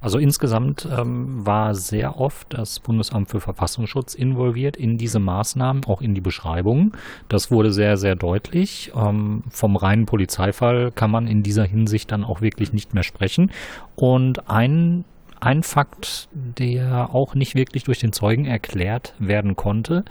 [0.01, 6.01] Also insgesamt ähm, war sehr oft das Bundesamt für Verfassungsschutz involviert in diese Maßnahmen, auch
[6.01, 6.93] in die Beschreibungen.
[7.29, 8.93] Das wurde sehr, sehr deutlich.
[8.95, 13.51] Ähm, vom reinen Polizeifall kann man in dieser Hinsicht dann auch wirklich nicht mehr sprechen.
[13.97, 15.05] Und ein
[15.43, 20.05] ein Fakt, der auch nicht wirklich durch den Zeugen erklärt werden konnte,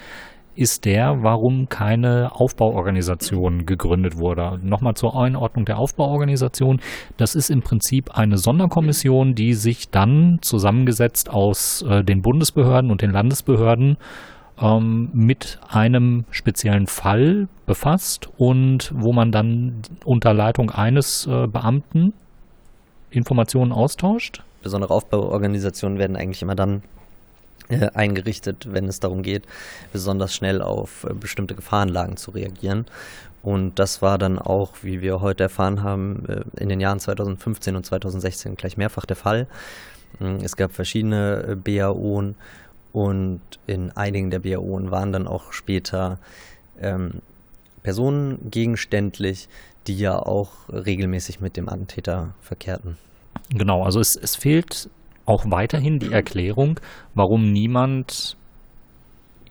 [0.59, 4.59] ist der, warum keine Aufbauorganisation gegründet wurde.
[4.61, 6.81] Nochmal zur Einordnung der Aufbauorganisation.
[7.15, 13.01] Das ist im Prinzip eine Sonderkommission, die sich dann zusammengesetzt aus äh, den Bundesbehörden und
[13.01, 13.95] den Landesbehörden
[14.61, 22.13] ähm, mit einem speziellen Fall befasst und wo man dann unter Leitung eines äh, Beamten
[23.11, 24.43] Informationen austauscht.
[24.61, 26.83] Besondere Aufbauorganisationen werden eigentlich immer dann
[27.69, 29.45] äh, eingerichtet, wenn es darum geht,
[29.93, 32.85] besonders schnell auf äh, bestimmte Gefahrenlagen zu reagieren.
[33.41, 37.75] Und das war dann auch, wie wir heute erfahren haben, äh, in den Jahren 2015
[37.75, 39.47] und 2016 gleich mehrfach der Fall.
[40.19, 42.35] Mm, es gab verschiedene BAOen
[42.91, 46.19] und in einigen der BAOen waren dann auch später
[46.81, 47.21] ähm,
[47.83, 49.47] Personen gegenständlich,
[49.87, 52.97] die ja auch regelmäßig mit dem Attentäter verkehrten.
[53.49, 54.89] Genau, also es, es fehlt
[55.29, 56.79] auch weiterhin die Erklärung,
[57.13, 58.35] warum niemand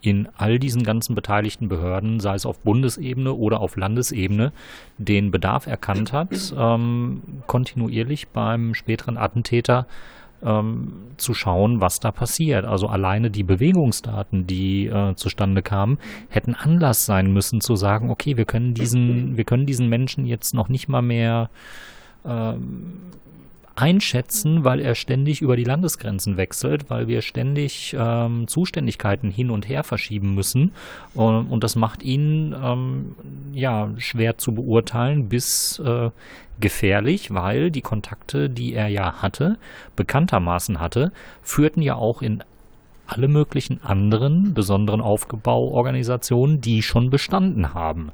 [0.00, 4.52] in all diesen ganzen beteiligten Behörden, sei es auf Bundesebene oder auf Landesebene,
[4.96, 9.86] den Bedarf erkannt hat, ähm, kontinuierlich beim späteren Attentäter
[10.42, 12.64] ähm, zu schauen, was da passiert.
[12.64, 18.36] Also alleine die Bewegungsdaten, die äh, zustande kamen, hätten Anlass sein müssen zu sagen, okay,
[18.36, 21.50] wir können diesen, wir können diesen Menschen jetzt noch nicht mal mehr
[22.24, 22.94] ähm,
[23.78, 29.68] einschätzen, weil er ständig über die Landesgrenzen wechselt, weil wir ständig ähm, Zuständigkeiten hin und
[29.68, 30.72] her verschieben müssen.
[31.14, 33.14] Und, und das macht ihn ähm,
[33.52, 36.10] ja schwer zu beurteilen bis äh,
[36.58, 39.58] gefährlich, weil die Kontakte, die er ja hatte,
[39.94, 41.12] bekanntermaßen hatte,
[41.42, 42.42] führten ja auch in
[43.06, 48.10] alle möglichen anderen besonderen Aufbauorganisationen, die schon bestanden haben,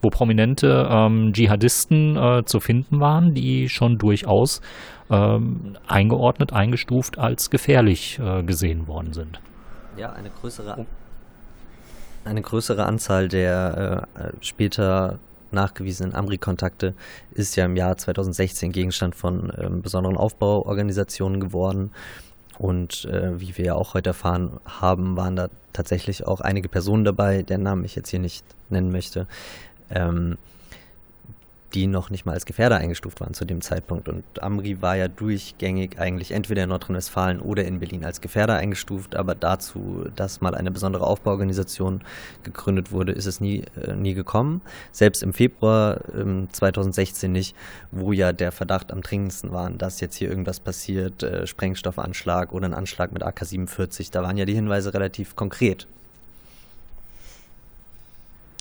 [0.00, 4.62] wo prominente ähm, Dschihadisten äh, zu finden waren, die schon durchaus
[5.10, 9.40] ähm, eingeordnet, eingestuft als gefährlich äh, gesehen worden sind.
[9.96, 10.86] Ja, eine größere,
[12.24, 15.18] eine größere Anzahl der äh, später
[15.50, 16.94] nachgewiesenen Amri-Kontakte
[17.32, 21.90] ist ja im Jahr 2016 Gegenstand von ähm, besonderen Aufbauorganisationen geworden.
[22.58, 27.04] Und äh, wie wir ja auch heute erfahren haben, waren da tatsächlich auch einige Personen
[27.04, 29.28] dabei, deren Namen ich jetzt hier nicht nennen möchte,
[29.90, 30.36] ähm,
[31.74, 34.08] die noch nicht mal als Gefährder eingestuft waren zu dem Zeitpunkt.
[34.08, 39.14] Und Amri war ja durchgängig eigentlich entweder in Nordrhein-Westfalen oder in Berlin als Gefährder eingestuft,
[39.14, 42.02] aber dazu, dass mal eine besondere Aufbauorganisation
[42.42, 44.62] gegründet wurde, ist es nie, äh, nie gekommen.
[44.92, 47.54] Selbst im Februar äh, 2016 nicht,
[47.90, 52.66] wo ja der Verdacht am dringendsten war, dass jetzt hier irgendwas passiert, äh, Sprengstoffanschlag oder
[52.66, 54.10] ein Anschlag mit AK-47.
[54.10, 55.86] Da waren ja die Hinweise relativ konkret.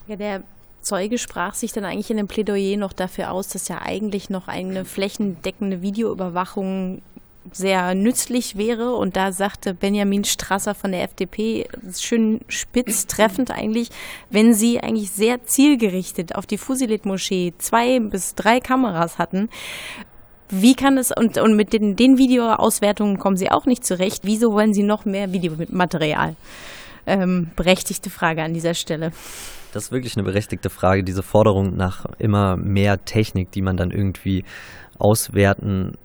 [0.08, 0.44] Ja, der
[0.88, 4.48] Zeuge sprach sich dann eigentlich in dem Plädoyer noch dafür aus, dass ja eigentlich noch
[4.48, 7.02] eine flächendeckende Videoüberwachung
[7.52, 8.96] sehr nützlich wäre.
[8.96, 13.90] Und da sagte Benjamin Strasser von der FDP schön spitz treffend eigentlich,
[14.30, 19.50] wenn sie eigentlich sehr zielgerichtet auf die Fusilet-Moschee zwei bis drei Kameras hatten,
[20.50, 24.22] wie kann es, und, und mit den, den Videoauswertungen kommen Sie auch nicht zurecht.
[24.24, 26.38] Wieso wollen Sie noch mehr Videomaterial?
[27.08, 29.12] Ähm, berechtigte Frage an dieser Stelle.
[29.74, 33.92] Das ist wirklich eine berechtigte Frage, diese Forderung nach immer mehr Technik, die man dann
[33.92, 34.44] irgendwie
[35.00, 35.98] auswerten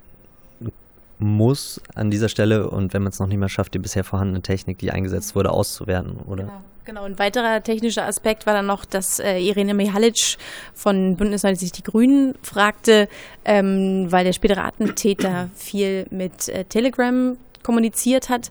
[1.19, 4.43] muss an dieser Stelle und wenn man es noch nicht mehr schafft, die bisher vorhandene
[4.43, 6.45] Technik, die eingesetzt wurde, auszuwerten, oder?
[6.45, 6.61] Genau.
[6.85, 10.37] Genau, ein weiterer technischer Aspekt war dann noch, dass äh, Irene Mihalic
[10.75, 13.09] von Bündnis 90 Die Grünen fragte,
[13.45, 18.51] ähm, weil der spätere Attentäter viel mit äh, Telegram kommuniziert hat,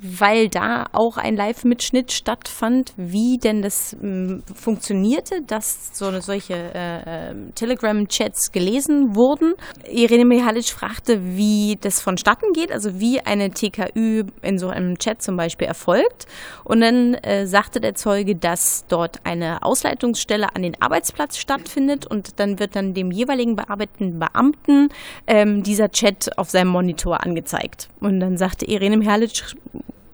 [0.00, 6.54] weil da auch ein Live-Mitschnitt stattfand, wie denn das ähm, funktionierte, dass so eine, solche
[6.54, 9.54] äh, ähm, Telegram-Chats gelesen wurden.
[9.90, 15.22] Irene Mihalic fragte, wie das vonstatten geht, also wie eine TKÜ in so einem Chat
[15.22, 16.26] zum Beispiel erfolgt.
[16.64, 22.38] Und dann äh, sagte der Zeuge, dass dort eine Ausleitungsstelle an den Arbeitsplatz stattfindet und
[22.38, 24.88] dann wird dann dem jeweiligen bearbeitenden Beamten
[25.26, 27.88] ähm, dieser Chat auf seinem Monitor angezeigt.
[28.00, 29.42] Und dann sagte Irene Mihalic,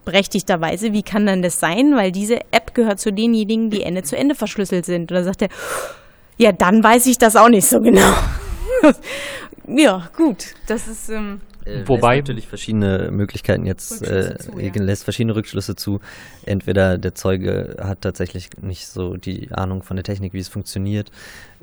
[0.05, 1.97] berechtigterweise, wie kann dann das sein?
[1.97, 5.11] Weil diese App gehört zu denjenigen, die Ende zu Ende verschlüsselt sind.
[5.11, 5.49] Und dann sagt er,
[6.37, 8.13] ja, dann weiß ich das auch nicht so genau.
[9.69, 11.09] ja, gut, das ist.
[11.09, 14.73] Ähm, äh, Wobei natürlich verschiedene Möglichkeiten jetzt äh, zu, ja.
[14.75, 16.01] lässt verschiedene Rückschlüsse zu.
[16.45, 21.11] Entweder der Zeuge hat tatsächlich nicht so die Ahnung von der Technik, wie es funktioniert,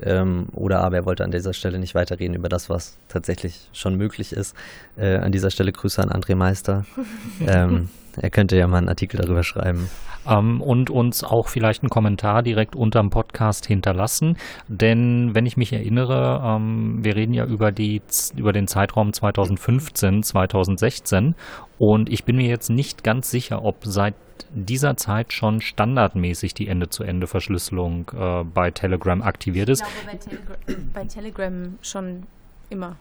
[0.02, 3.96] ähm, oder aber er wollte an dieser Stelle nicht weiterreden über das, was tatsächlich schon
[3.96, 4.56] möglich ist.
[4.96, 6.84] Äh, an dieser Stelle Grüße an André Meister.
[7.46, 7.88] ähm,
[8.20, 9.88] er könnte ja mal einen Artikel darüber schreiben.
[10.26, 14.36] Ähm, und uns auch vielleicht einen Kommentar direkt unterm Podcast hinterlassen.
[14.68, 18.02] Denn wenn ich mich erinnere, ähm, wir reden ja über, die,
[18.36, 21.34] über den Zeitraum 2015, 2016
[21.78, 24.14] und ich bin mir jetzt nicht ganz sicher, ob seit
[24.50, 29.82] dieser Zeit schon standardmäßig die Ende-zu-Ende-Verschlüsselung äh, bei Telegram aktiviert ist.
[29.82, 32.22] Ich glaube, bei, Telegram, bei Telegram schon
[32.70, 32.96] immer.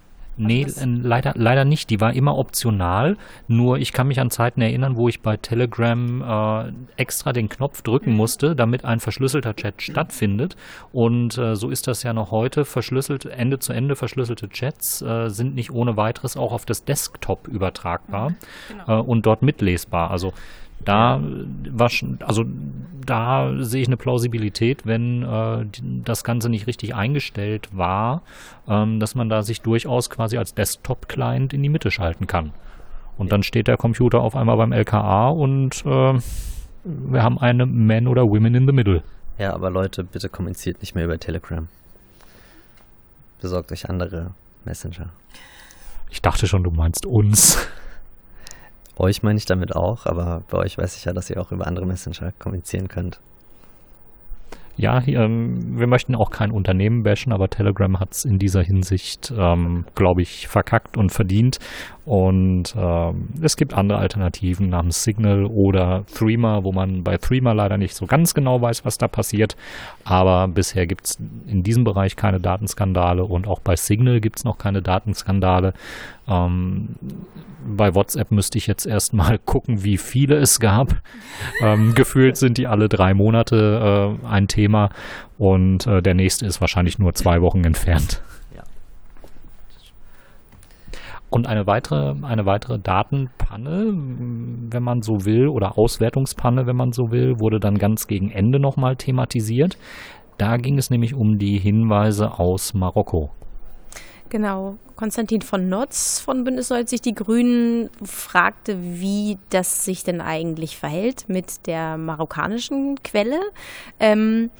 [0.47, 1.89] Nee, äh, leider, leider nicht.
[1.89, 3.17] Die war immer optional.
[3.47, 7.81] Nur ich kann mich an Zeiten erinnern, wo ich bei Telegram äh, extra den Knopf
[7.81, 10.55] drücken musste, damit ein verschlüsselter Chat stattfindet.
[10.91, 12.65] Und äh, so ist das ja noch heute.
[12.65, 17.47] Verschlüsselt, Ende zu Ende verschlüsselte Chats äh, sind nicht ohne weiteres auch auf das Desktop
[17.47, 18.33] übertragbar
[18.67, 18.99] genau.
[18.99, 20.11] Äh, und dort mitlesbar.
[20.11, 20.33] Also
[20.85, 21.21] da
[21.69, 21.89] war
[22.19, 22.45] also
[23.05, 25.65] da sehe ich eine Plausibilität, wenn äh,
[26.03, 28.21] das Ganze nicht richtig eingestellt war,
[28.67, 32.51] ähm, dass man da sich durchaus quasi als Desktop-Client in die Mitte schalten kann.
[33.17, 36.19] Und dann steht der Computer auf einmal beim LKA und äh,
[36.83, 39.03] wir haben eine Man oder Women in the Middle.
[39.37, 41.67] Ja, aber Leute, bitte kommuniziert nicht mehr über Telegram.
[43.41, 44.31] Besorgt euch andere
[44.65, 45.09] Messenger.
[46.09, 47.57] Ich dachte schon, du meinst uns.
[49.01, 51.65] Euch meine ich damit auch, aber bei euch weiß ich ja, dass ihr auch über
[51.65, 53.19] andere Messenger kommunizieren könnt.
[54.77, 59.33] Ja, ähm, wir möchten auch kein Unternehmen bashen, aber Telegram hat es in dieser Hinsicht,
[59.35, 61.57] ähm, glaube ich, verkackt und verdient.
[62.11, 67.77] Und ähm, es gibt andere Alternativen namens Signal oder Threema, wo man bei Threema leider
[67.77, 69.55] nicht so ganz genau weiß, was da passiert.
[70.03, 74.43] Aber bisher gibt es in diesem Bereich keine Datenskandale und auch bei Signal gibt es
[74.43, 75.73] noch keine Datenskandale.
[76.27, 76.97] Ähm,
[77.65, 81.01] bei WhatsApp müsste ich jetzt erstmal gucken, wie viele es gab.
[81.61, 84.89] Ähm, gefühlt sind die alle drei Monate äh, ein Thema
[85.37, 88.21] und äh, der nächste ist wahrscheinlich nur zwei Wochen entfernt.
[91.31, 93.85] Und eine weitere, eine weitere Datenpanne,
[94.69, 98.59] wenn man so will, oder Auswertungspanne, wenn man so will, wurde dann ganz gegen Ende
[98.59, 99.77] nochmal thematisiert.
[100.37, 103.31] Da ging es nämlich um die Hinweise aus Marokko.
[104.27, 104.75] Genau.
[104.97, 111.29] Konstantin von Notz von Bündnis 90 Die Grünen fragte, wie das sich denn eigentlich verhält
[111.29, 113.39] mit der marokkanischen Quelle.
[113.99, 114.51] Ähm,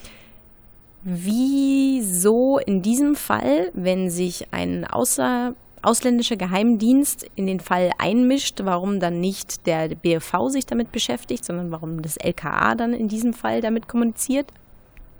[1.03, 8.99] wieso in diesem Fall, wenn sich ein außer ausländischer Geheimdienst in den Fall einmischt, warum
[8.99, 13.61] dann nicht der BFV sich damit beschäftigt, sondern warum das LKA dann in diesem Fall
[13.61, 14.51] damit kommuniziert?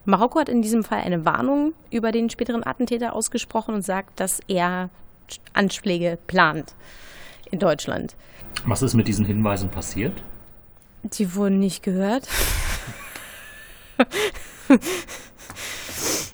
[0.06, 4.40] Marokko hat in diesem Fall eine Warnung über den späteren Attentäter ausgesprochen und sagt, dass
[4.48, 4.90] er
[5.54, 6.76] Anschläge plant
[7.52, 8.16] in Deutschland.
[8.66, 10.24] Was ist mit diesen Hinweisen passiert?
[11.04, 12.28] Die wurden nicht gehört.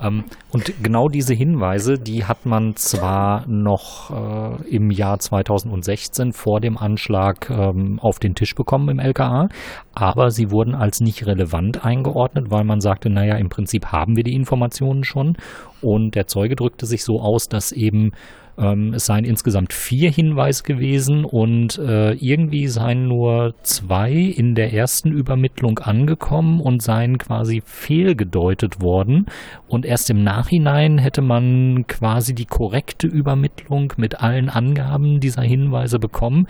[0.00, 6.60] Ähm, und genau diese Hinweise, die hat man zwar noch äh, im Jahr 2016 vor
[6.60, 9.48] dem Anschlag ähm, auf den Tisch bekommen im LKA,
[9.94, 14.24] aber sie wurden als nicht relevant eingeordnet, weil man sagte, naja, im Prinzip haben wir
[14.24, 15.36] die Informationen schon.
[15.80, 18.12] Und der Zeuge drückte sich so aus, dass eben
[18.58, 24.72] ähm, es seien insgesamt vier Hinweise gewesen und äh, irgendwie seien nur zwei in der
[24.72, 29.26] ersten Übermittlung angekommen und seien quasi fehlgedeutet worden.
[29.66, 35.98] Und erst im Nachhinein hätte man quasi die korrekte Übermittlung mit allen Angaben dieser Hinweise
[35.98, 36.46] bekommen.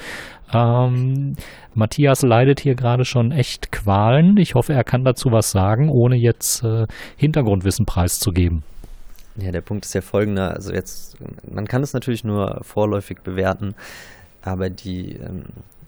[0.53, 1.37] Ähm,
[1.75, 4.37] Matthias leidet hier gerade schon echt Qualen.
[4.37, 6.87] Ich hoffe, er kann dazu was sagen, ohne jetzt äh,
[7.17, 8.63] Hintergrundwissen preiszugeben.
[9.37, 10.55] Ja, der Punkt ist ja folgender.
[10.55, 11.17] Also jetzt,
[11.51, 13.75] man kann es natürlich nur vorläufig bewerten,
[14.43, 15.45] aber die ähm,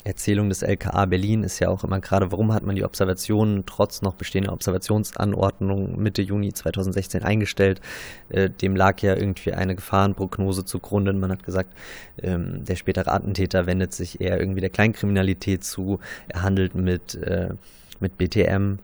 [0.07, 4.03] Erzählung des LKA Berlin ist ja auch immer gerade, warum hat man die Observationen trotz
[4.03, 7.81] noch bestehender Observationsanordnung Mitte Juni 2016 eingestellt?
[8.29, 11.13] Äh, dem lag ja irgendwie eine Gefahrenprognose zugrunde.
[11.13, 11.75] Man hat gesagt,
[12.23, 15.99] ähm, der spätere Attentäter wendet sich eher irgendwie der Kleinkriminalität zu.
[16.29, 17.51] Er handelt mit, äh,
[17.99, 18.79] mit BTM,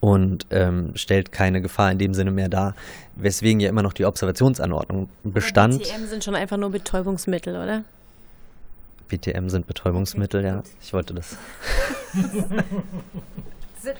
[0.00, 2.74] und ähm, stellt keine Gefahr in dem Sinne mehr dar,
[3.16, 5.78] weswegen ja immer noch die Observationsanordnung bestand.
[5.82, 7.84] BTM sind schon einfach nur Betäubungsmittel, oder?
[9.08, 10.62] BTM sind Betäubungsmittel, okay, ja.
[10.80, 11.36] Ich wollte das.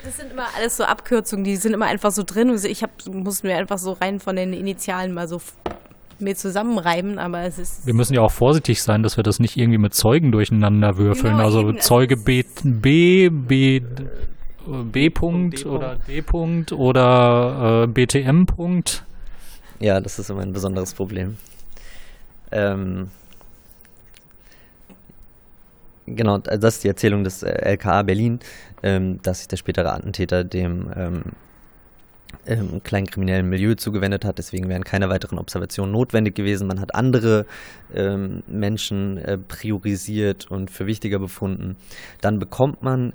[0.03, 2.53] das sind immer alles so Abkürzungen, die sind immer einfach so drin.
[2.65, 5.41] Ich hab, muss mir einfach so rein von den Initialen mal so
[6.19, 7.85] mir zusammenreiben, aber es ist.
[7.85, 11.33] Wir müssen ja auch vorsichtig sein, dass wir das nicht irgendwie mit Zeugen durcheinander würfeln.
[11.33, 11.79] Genau, also eben.
[11.79, 13.81] Zeuge B, B, B,
[14.67, 19.03] B-Punkt oder D-Punkt oder äh, BTM-Punkt.
[19.79, 21.37] Ja, das ist immer ein besonderes Problem.
[22.51, 23.09] Ähm,
[26.05, 28.39] genau, das ist die Erzählung des äh, LKA Berlin,
[28.83, 31.23] ähm, dass sich der spätere Attentäter dem ähm,
[32.45, 34.37] ähm, kleinkriminellen Milieu zugewendet hat.
[34.37, 36.67] Deswegen wären keine weiteren Observationen notwendig gewesen.
[36.67, 37.45] Man hat andere
[37.93, 41.77] ähm, Menschen äh, priorisiert und für wichtiger befunden.
[42.21, 43.13] Dann bekommt man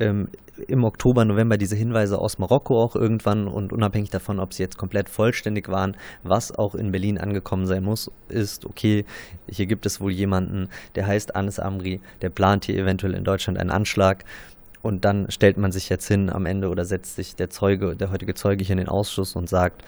[0.00, 0.28] ähm,
[0.68, 4.76] im Oktober, November diese Hinweise aus Marokko auch irgendwann und unabhängig davon, ob sie jetzt
[4.76, 9.04] komplett vollständig waren, was auch in Berlin angekommen sein muss, ist, okay,
[9.48, 13.58] hier gibt es wohl jemanden, der heißt Anis Amri, der plant hier eventuell in Deutschland
[13.58, 14.24] einen Anschlag.
[14.82, 18.10] Und dann stellt man sich jetzt hin am Ende oder setzt sich der Zeuge, der
[18.10, 19.84] heutige Zeuge hier in den Ausschuss und sagt,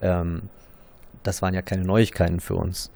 [0.00, 0.42] ähm,
[1.22, 2.90] das waren ja keine Neuigkeiten für uns.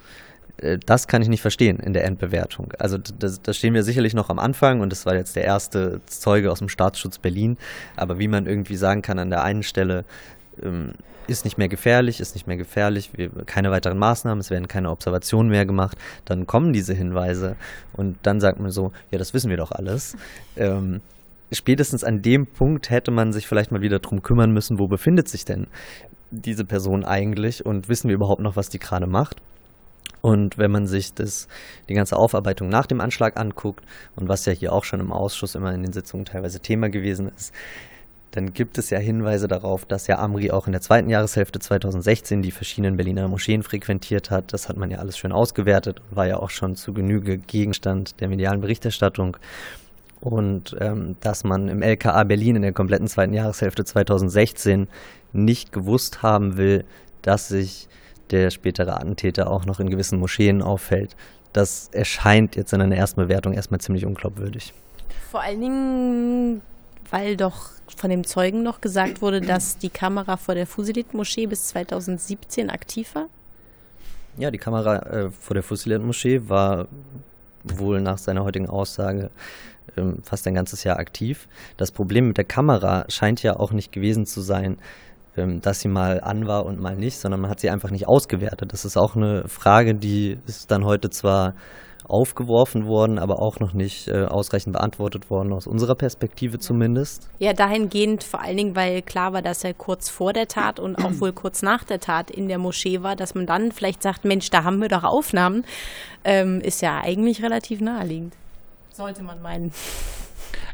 [0.59, 2.73] Äh, das kann ich nicht verstehen in der Endbewertung.
[2.79, 6.51] Also da stehen wir sicherlich noch am Anfang und das war jetzt der erste Zeuge
[6.51, 7.57] aus dem Staatsschutz Berlin.
[7.97, 10.05] Aber wie man irgendwie sagen kann, an der einen Stelle
[10.63, 10.93] ähm,
[11.27, 14.91] ist nicht mehr gefährlich, ist nicht mehr gefährlich, wir, keine weiteren Maßnahmen, es werden keine
[14.91, 17.57] Observationen mehr gemacht, dann kommen diese Hinweise
[17.93, 20.17] und dann sagt man so, ja, das wissen wir doch alles.
[20.59, 21.03] Ähm,
[21.53, 25.29] spätestens an dem Punkt hätte man sich vielleicht mal wieder drum kümmern müssen, wo befindet
[25.29, 25.67] sich denn
[26.31, 29.37] diese Person eigentlich und wissen wir überhaupt noch, was die gerade macht.
[30.27, 31.47] Und wenn man sich das,
[31.89, 33.85] die ganze Aufarbeitung nach dem Anschlag anguckt
[34.17, 37.31] und was ja hier auch schon im Ausschuss immer in den Sitzungen teilweise Thema gewesen
[37.37, 37.55] ist,
[38.33, 42.43] dann gibt es ja Hinweise darauf, dass ja Amri auch in der zweiten Jahreshälfte 2016
[42.43, 44.53] die verschiedenen Berliner Moscheen frequentiert hat.
[44.53, 48.21] Das hat man ja alles schön ausgewertet und war ja auch schon zu Genüge Gegenstand
[48.21, 49.37] der medialen Berichterstattung.
[50.21, 54.89] Und ähm, dass man im LKA Berlin in der kompletten zweiten Jahreshälfte 2016
[55.33, 56.85] nicht gewusst haben will,
[57.23, 57.89] dass sich
[58.31, 61.17] der spätere Attentäter auch noch in gewissen Moscheen auffällt.
[61.53, 64.75] Das erscheint jetzt in einer ersten Bewertung erstmal ziemlich unglaubwürdig.
[65.31, 66.61] Vor allen Dingen,
[67.11, 71.69] weil doch von dem Zeugen noch gesagt wurde, dass die Kamera vor der Fusilit-Moschee bis
[71.69, 73.29] 2017 aktiv war?
[74.37, 76.89] Ja, die Kamera äh, vor der Fusilit-Moschee war
[77.65, 79.31] wohl nach seiner heutigen Aussage
[79.97, 81.49] ähm, fast ein ganzes Jahr aktiv.
[81.77, 84.79] Das Problem mit der Kamera scheint ja auch nicht gewesen zu sein,
[85.61, 88.73] dass sie mal an war und mal nicht, sondern man hat sie einfach nicht ausgewertet.
[88.73, 91.55] Das ist auch eine Frage, die ist dann heute zwar
[92.09, 97.29] aufgeworfen worden, aber auch noch nicht äh, ausreichend beantwortet worden, aus unserer Perspektive zumindest.
[97.39, 100.97] Ja, dahingehend vor allen Dingen, weil klar war, dass er kurz vor der Tat und
[100.97, 104.25] auch wohl kurz nach der Tat in der Moschee war, dass man dann vielleicht sagt,
[104.25, 105.65] Mensch, da haben wir doch Aufnahmen,
[106.25, 108.35] ähm, ist ja eigentlich relativ naheliegend.
[108.93, 109.73] Sollte man meinen.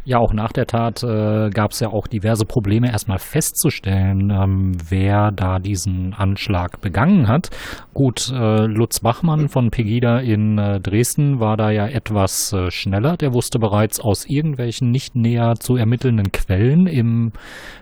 [0.05, 4.73] Ja, auch nach der Tat äh, gab es ja auch diverse Probleme, erstmal festzustellen, ähm,
[4.89, 7.51] wer da diesen Anschlag begangen hat.
[7.95, 13.17] Gut, äh, Lutz Bachmann von Pegida in äh, Dresden war da ja etwas äh, schneller.
[13.17, 17.33] Der wusste bereits aus irgendwelchen nicht näher zu ermittelnden Quellen im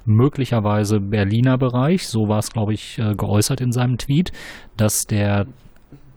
[0.05, 4.32] möglicherweise Berliner Bereich, so war es, glaube ich, äh, geäußert in seinem Tweet,
[4.76, 5.47] dass der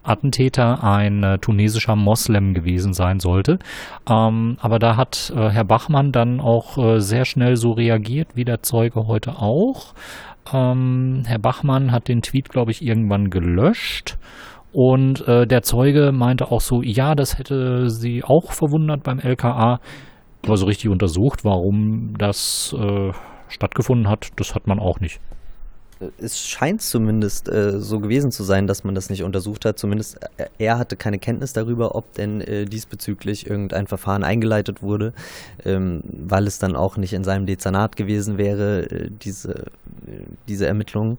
[0.03, 3.59] Attentäter ein äh, tunesischer Moslem gewesen sein sollte.
[4.09, 8.45] Ähm, aber da hat äh, Herr Bachmann dann auch äh, sehr schnell so reagiert, wie
[8.45, 9.93] der Zeuge heute auch.
[10.53, 14.17] Ähm, Herr Bachmann hat den Tweet, glaube ich, irgendwann gelöscht.
[14.71, 19.79] Und äh, der Zeuge meinte auch so, ja, das hätte sie auch verwundert beim LKA.
[20.45, 23.11] Aber so richtig untersucht, warum das äh,
[23.47, 25.21] stattgefunden hat, das hat man auch nicht
[26.17, 29.79] es scheint zumindest äh, so gewesen zu sein, dass man das nicht untersucht hat.
[29.79, 35.13] Zumindest äh, er hatte keine Kenntnis darüber, ob denn äh, diesbezüglich irgendein Verfahren eingeleitet wurde,
[35.65, 40.67] ähm, weil es dann auch nicht in seinem Dezernat gewesen wäre, äh, diese, äh, diese
[40.67, 41.17] Ermittlungen.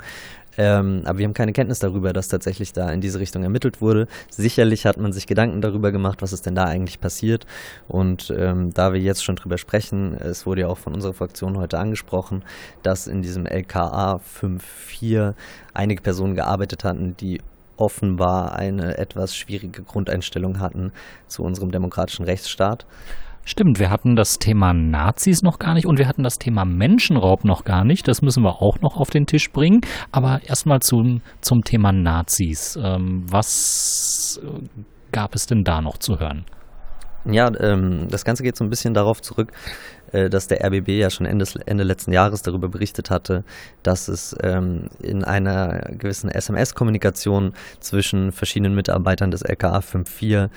[0.56, 4.06] Ähm, aber wir haben keine Kenntnis darüber, dass tatsächlich da in diese Richtung ermittelt wurde.
[4.30, 7.46] Sicherlich hat man sich Gedanken darüber gemacht, was ist denn da eigentlich passiert.
[7.88, 11.56] Und ähm, da wir jetzt schon drüber sprechen, es wurde ja auch von unserer Fraktion
[11.56, 12.44] heute angesprochen,
[12.82, 15.34] dass in diesem LKA 5.4
[15.72, 17.40] einige Personen gearbeitet hatten, die
[17.76, 20.92] offenbar eine etwas schwierige Grundeinstellung hatten
[21.26, 22.86] zu unserem demokratischen Rechtsstaat.
[23.46, 27.44] Stimmt, wir hatten das Thema Nazis noch gar nicht und wir hatten das Thema Menschenraub
[27.44, 28.08] noch gar nicht.
[28.08, 29.82] Das müssen wir auch noch auf den Tisch bringen.
[30.12, 32.78] Aber erstmal zum, zum Thema Nazis.
[32.82, 34.40] Ähm, was
[35.12, 36.46] gab es denn da noch zu hören?
[37.26, 39.52] Ja, ähm, das Ganze geht so ein bisschen darauf zurück,
[40.03, 43.44] äh, dass der RBB ja schon Ende, Ende letzten Jahres darüber berichtet hatte,
[43.82, 50.50] dass es ähm, in einer gewissen SMS-Kommunikation zwischen verschiedenen Mitarbeitern des LKA 54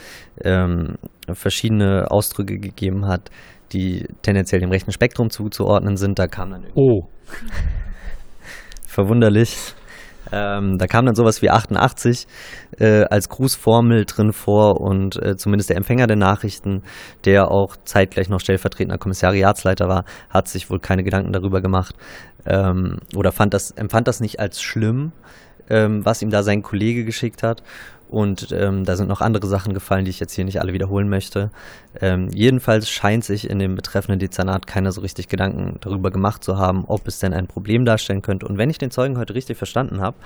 [0.43, 0.95] ähm,
[1.32, 3.30] verschiedene Ausdrücke gegeben hat,
[3.74, 6.20] die tendenziell dem rechten Spektrum zuzuordnen sind.
[6.20, 7.08] Da kam dann oh
[8.88, 9.76] verwunderlich
[10.32, 12.28] ähm, da kam dann sowas wie 88
[12.80, 16.84] äh, als Grußformel drin vor und äh, zumindest der Empfänger der Nachrichten,
[17.25, 21.95] der auch zeitgleich noch stellvertretender Kommissariatsleiter war, hat sich wohl keine Gedanken darüber gemacht
[22.45, 25.11] ähm, oder fand das, empfand das nicht als schlimm,
[25.69, 27.63] ähm, was ihm da sein Kollege geschickt hat
[28.10, 31.10] und ähm, da sind noch andere Sachen gefallen, die ich jetzt hier nicht alle wiederholen
[31.10, 31.51] möchte.
[31.99, 36.58] Ähm, jedenfalls scheint sich in dem betreffenden Dezernat keiner so richtig Gedanken darüber gemacht zu
[36.58, 38.47] haben, ob es denn ein Problem darstellen könnte.
[38.47, 40.18] Und wenn ich den Zeugen heute richtig verstanden habe,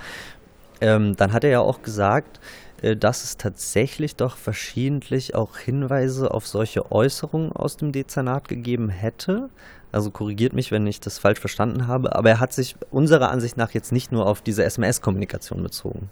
[0.80, 2.40] ähm, dann hat er ja auch gesagt,
[2.82, 8.90] äh, dass es tatsächlich doch verschiedentlich auch Hinweise auf solche Äußerungen aus dem Dezernat gegeben
[8.90, 9.48] hätte.
[9.90, 12.14] Also korrigiert mich, wenn ich das falsch verstanden habe.
[12.14, 16.08] Aber er hat sich unserer Ansicht nach jetzt nicht nur auf diese SMS-Kommunikation bezogen.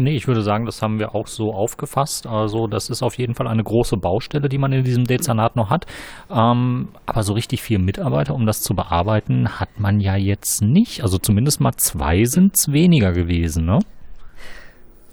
[0.00, 2.26] Nee, ich würde sagen, das haben wir auch so aufgefasst.
[2.26, 5.68] Also das ist auf jeden Fall eine große Baustelle, die man in diesem Dezernat noch
[5.68, 5.86] hat.
[6.30, 11.02] Ähm, aber so richtig viel Mitarbeiter, um das zu bearbeiten, hat man ja jetzt nicht.
[11.02, 13.80] Also zumindest mal zwei sind es weniger gewesen, ne?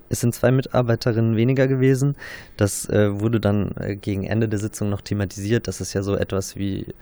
[0.10, 2.16] Es sind zwei Mitarbeiterinnen weniger gewesen.
[2.56, 5.68] Das äh, wurde dann äh, gegen Ende der Sitzung noch thematisiert.
[5.68, 6.94] Das ist ja so etwas wie,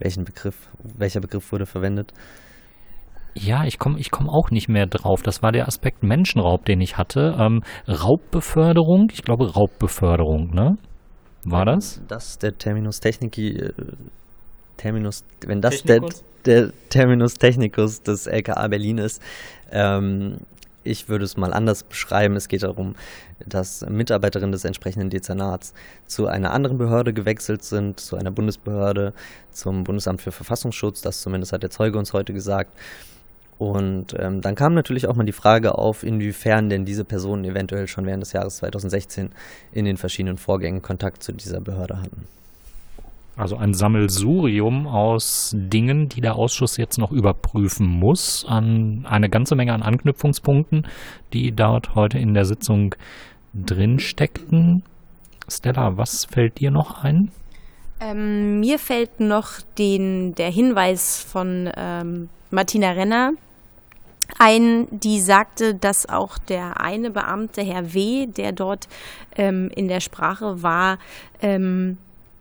[0.00, 2.12] welchen Begriff, welcher Begriff wurde verwendet?
[3.40, 5.22] Ja, ich komme ich komm auch nicht mehr drauf.
[5.22, 7.36] Das war der Aspekt Menschenraub, den ich hatte.
[7.38, 10.76] Ähm, Raubbeförderung, ich glaube Raubbeförderung, ne?
[11.44, 12.02] War das?
[12.08, 13.72] Das der Terminus Technici, äh,
[14.76, 16.00] Terminus, wenn das der,
[16.44, 19.22] der Terminus Technicus des LKA Berlin ist,
[19.70, 20.38] ähm,
[20.84, 22.34] ich würde es mal anders beschreiben.
[22.34, 22.94] Es geht darum,
[23.46, 25.74] dass Mitarbeiterinnen des entsprechenden Dezernats
[26.06, 29.12] zu einer anderen Behörde gewechselt sind, zu einer Bundesbehörde,
[29.50, 31.02] zum Bundesamt für Verfassungsschutz.
[31.02, 32.74] Das zumindest hat der Zeuge uns heute gesagt.
[33.58, 37.88] Und ähm, dann kam natürlich auch mal die Frage auf, inwiefern denn diese Personen eventuell
[37.88, 39.30] schon während des Jahres 2016
[39.72, 42.26] in den verschiedenen Vorgängen Kontakt zu dieser Behörde hatten.
[43.36, 49.54] Also ein Sammelsurium aus Dingen, die der Ausschuss jetzt noch überprüfen muss, an eine ganze
[49.54, 50.86] Menge an Anknüpfungspunkten,
[51.32, 52.94] die dort heute in der Sitzung
[53.54, 54.82] drin steckten.
[55.48, 57.30] Stella, was fällt dir noch ein?
[58.00, 63.32] Ähm, mir fällt noch den, der Hinweis von ähm, Martina Renner
[64.38, 68.88] ein, die sagte, dass auch der eine Beamte, Herr W., der dort
[69.36, 70.98] ähm, in der Sprache war,
[71.40, 71.98] ähm,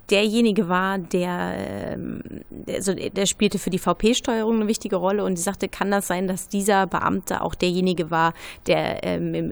[0.09, 5.35] derjenige war, der, ähm, der, also der spielte für die VP-Steuerung eine wichtige Rolle und
[5.35, 8.33] sie sagte, kann das sein, dass dieser Beamte auch derjenige war,
[8.67, 9.51] der ähm,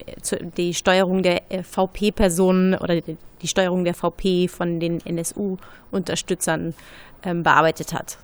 [0.57, 6.73] die Steuerung der äh, VP-Personen oder die, die, Steuerung der VP von den NSU-Unterstützern
[7.23, 8.17] ähm, bearbeitet hat?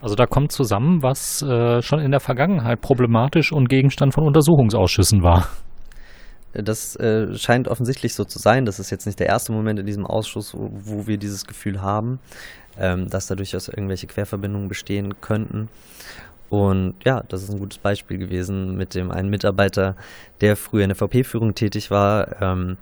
[0.00, 5.22] Also da kommt zusammen, was äh, schon in der Vergangenheit problematisch und Gegenstand von Untersuchungsausschüssen
[5.22, 5.48] war.
[6.52, 8.64] das äh, scheint offensichtlich so zu sein.
[8.64, 11.80] Das ist jetzt nicht der erste Moment in diesem Ausschuss, wo, wo wir dieses Gefühl
[11.80, 12.18] haben,
[12.78, 15.68] ähm, dass da durchaus irgendwelche Querverbindungen bestehen könnten.
[16.48, 19.96] Und ja, das ist ein gutes Beispiel gewesen mit dem einen Mitarbeiter,
[20.40, 22.76] der früher in der VP-Führung tätig war ähm,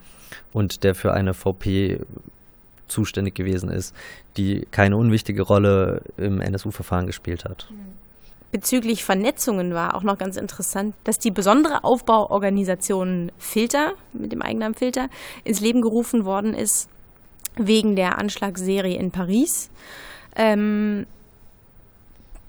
[0.53, 2.01] und der für eine VP
[2.89, 3.95] zuständig gewesen ist,
[4.37, 7.68] die keine unwichtige Rolle im NSU-Verfahren gespielt hat.
[8.53, 14.74] Bezüglich Vernetzungen war auch noch ganz interessant, dass die besondere Aufbauorganisation Filter mit dem Eigennamen
[14.74, 15.09] Filter
[15.43, 16.89] ins Leben gerufen worden ist
[17.57, 19.70] wegen der Anschlagsserie in Paris.
[20.37, 21.07] Ähm,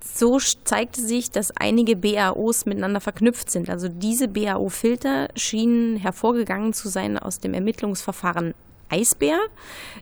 [0.01, 3.69] so zeigte sich, dass einige BAOs miteinander verknüpft sind.
[3.69, 8.53] Also diese BAO-Filter schienen hervorgegangen zu sein aus dem Ermittlungsverfahren
[8.89, 9.37] Eisbär,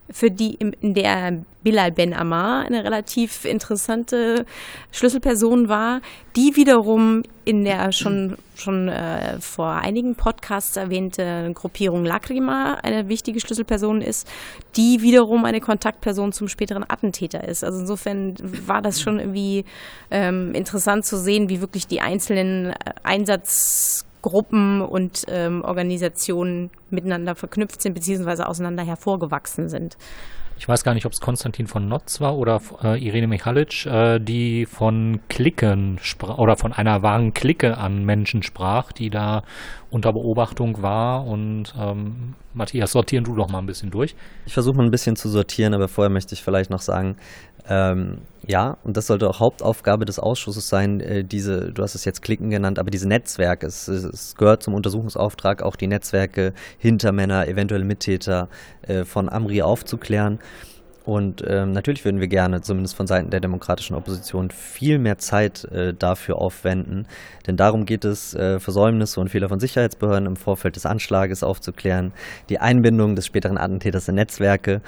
[0.10, 4.46] für die in der Bilal Ben Ammar eine relativ interessante
[4.92, 6.02] Schlüsselperson war,
[6.36, 13.40] die wiederum in der schon, schon äh, vor einigen Podcasts erwähnte Gruppierung Lacrima eine wichtige
[13.40, 14.28] Schlüsselperson ist,
[14.76, 17.64] die wiederum eine Kontaktperson zum späteren Attentäter ist.
[17.64, 18.36] Also insofern
[18.68, 19.66] war das schon irgendwie
[20.12, 27.36] ähm, interessant zu sehen, wie wirklich die einzelnen äh, Einsatz Gruppen und ähm, Organisationen miteinander
[27.36, 29.98] verknüpft sind, beziehungsweise auseinander hervorgewachsen sind.
[30.58, 34.20] Ich weiß gar nicht, ob es Konstantin von Notz war oder äh, Irene Michalic, äh,
[34.20, 36.00] die von Klicken
[36.38, 39.44] oder von einer wahren Clique an Menschen sprach, die da
[39.90, 41.26] unter Beobachtung war.
[41.26, 44.16] Und ähm, Matthias, sortieren du doch mal ein bisschen durch.
[44.46, 47.18] Ich versuche mal ein bisschen zu sortieren, aber vorher möchte ich vielleicht noch sagen,
[47.70, 52.04] ähm, ja, und das sollte auch Hauptaufgabe des Ausschusses sein, äh, diese, du hast es
[52.04, 57.48] jetzt Klicken genannt, aber diese Netzwerke, es, es gehört zum Untersuchungsauftrag auch die Netzwerke Hintermänner,
[57.48, 58.50] eventuell Mittäter
[58.82, 60.40] äh, von Amri aufzuklären.
[61.06, 65.66] Und ähm, natürlich würden wir gerne, zumindest von Seiten der demokratischen Opposition, viel mehr Zeit
[65.66, 67.08] äh, dafür aufwenden.
[67.46, 72.14] Denn darum geht es, äh, Versäumnisse und Fehler von Sicherheitsbehörden im Vorfeld des Anschlages aufzuklären,
[72.50, 74.82] die Einbindung des späteren Attentäters in Netzwerke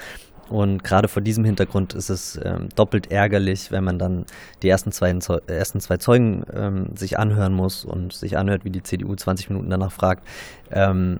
[0.48, 4.26] und gerade vor diesem Hintergrund ist es ähm, doppelt ärgerlich, wenn man dann
[4.62, 5.16] die ersten zwei,
[5.46, 9.70] ersten zwei Zeugen ähm, sich anhören muss und sich anhört, wie die CDU 20 Minuten
[9.70, 10.26] danach fragt,
[10.70, 11.18] ähm,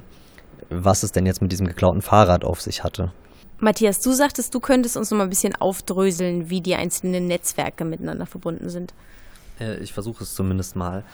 [0.70, 3.12] was es denn jetzt mit diesem geklauten Fahrrad auf sich hatte.
[3.58, 7.84] Matthias, du sagtest, du könntest uns noch mal ein bisschen aufdröseln, wie die einzelnen Netzwerke
[7.84, 8.92] miteinander verbunden sind.
[9.60, 11.04] Äh, ich versuche es zumindest mal.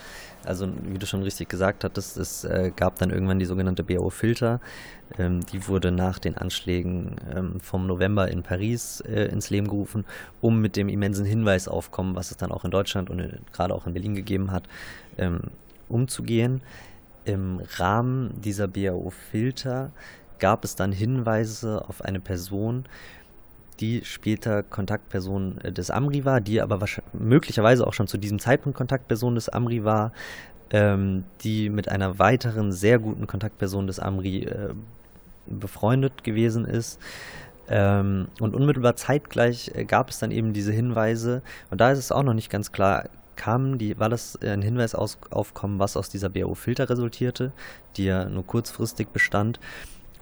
[0.45, 4.59] Also wie du schon richtig gesagt hattest, es äh, gab dann irgendwann die sogenannte BAO-Filter.
[5.17, 10.05] Ähm, die wurde nach den Anschlägen ähm, vom November in Paris äh, ins Leben gerufen,
[10.41, 13.93] um mit dem immensen Hinweisaufkommen, was es dann auch in Deutschland und gerade auch in
[13.93, 14.63] Berlin gegeben hat,
[15.17, 15.41] ähm,
[15.89, 16.61] umzugehen.
[17.25, 19.91] Im Rahmen dieser BAO-Filter
[20.39, 22.83] gab es dann Hinweise auf eine Person,
[23.75, 26.79] die später Kontaktperson äh, des Amri war, die aber
[27.13, 30.11] möglicherweise auch schon zu diesem Zeitpunkt Kontaktperson des Amri war,
[30.71, 34.73] ähm, die mit einer weiteren sehr guten Kontaktperson des Amri äh,
[35.45, 36.99] befreundet gewesen ist.
[37.69, 42.11] Ähm, und unmittelbar zeitgleich äh, gab es dann eben diese Hinweise, und da ist es
[42.11, 46.09] auch noch nicht ganz klar, kam die, war das ein Hinweis aus, aufkommen, was aus
[46.09, 47.51] dieser BO-Filter resultierte,
[47.95, 49.59] die ja nur kurzfristig bestand.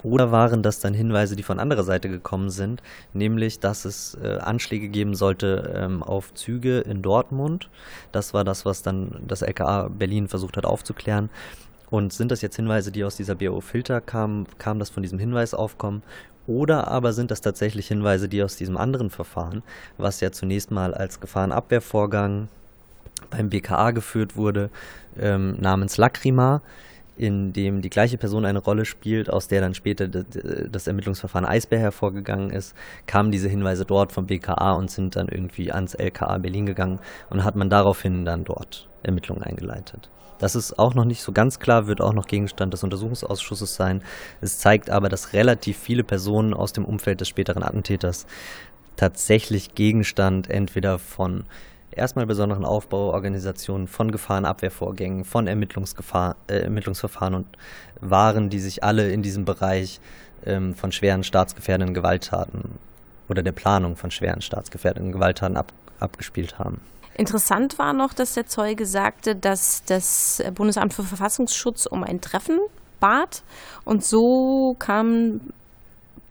[0.03, 2.81] Oder waren das dann Hinweise, die von anderer Seite gekommen sind,
[3.13, 7.69] nämlich, dass es äh, Anschläge geben sollte ähm, auf Züge in Dortmund.
[8.11, 11.29] Das war das, was dann das LKA Berlin versucht hat aufzuklären.
[11.89, 14.47] Und sind das jetzt Hinweise, die aus dieser BO-Filter kamen?
[14.57, 16.03] Kam das von diesem Hinweisaufkommen?
[16.47, 19.61] Oder aber sind das tatsächlich Hinweise, die aus diesem anderen Verfahren,
[19.97, 22.47] was ja zunächst mal als Gefahrenabwehrvorgang
[23.29, 24.69] beim BKA geführt wurde,
[25.19, 26.61] ähm, namens Lacrima,
[27.21, 31.77] in dem die gleiche Person eine Rolle spielt, aus der dann später das Ermittlungsverfahren Eisbär
[31.77, 36.65] hervorgegangen ist, kamen diese Hinweise dort vom BKA und sind dann irgendwie ans LKA Berlin
[36.65, 36.99] gegangen
[37.29, 40.09] und hat man daraufhin dann dort Ermittlungen eingeleitet.
[40.39, 44.01] Das ist auch noch nicht so ganz klar, wird auch noch Gegenstand des Untersuchungsausschusses sein.
[44.41, 48.25] Es zeigt aber, dass relativ viele Personen aus dem Umfeld des späteren Attentäters
[48.95, 51.43] tatsächlich Gegenstand entweder von
[51.91, 57.47] erstmal besonderen Aufbauorganisationen von Gefahrenabwehrvorgängen, von Ermittlungsgefahr, äh, Ermittlungsverfahren und
[57.99, 59.99] waren, die sich alle in diesem Bereich
[60.45, 62.79] ähm, von schweren staatsgefährdenden Gewalttaten
[63.29, 66.81] oder der Planung von schweren staatsgefährdenden Gewalttaten ab, abgespielt haben.
[67.15, 72.59] Interessant war noch, dass der Zeuge sagte, dass das Bundesamt für Verfassungsschutz um ein Treffen
[72.99, 73.43] bat
[73.83, 75.53] und so kamen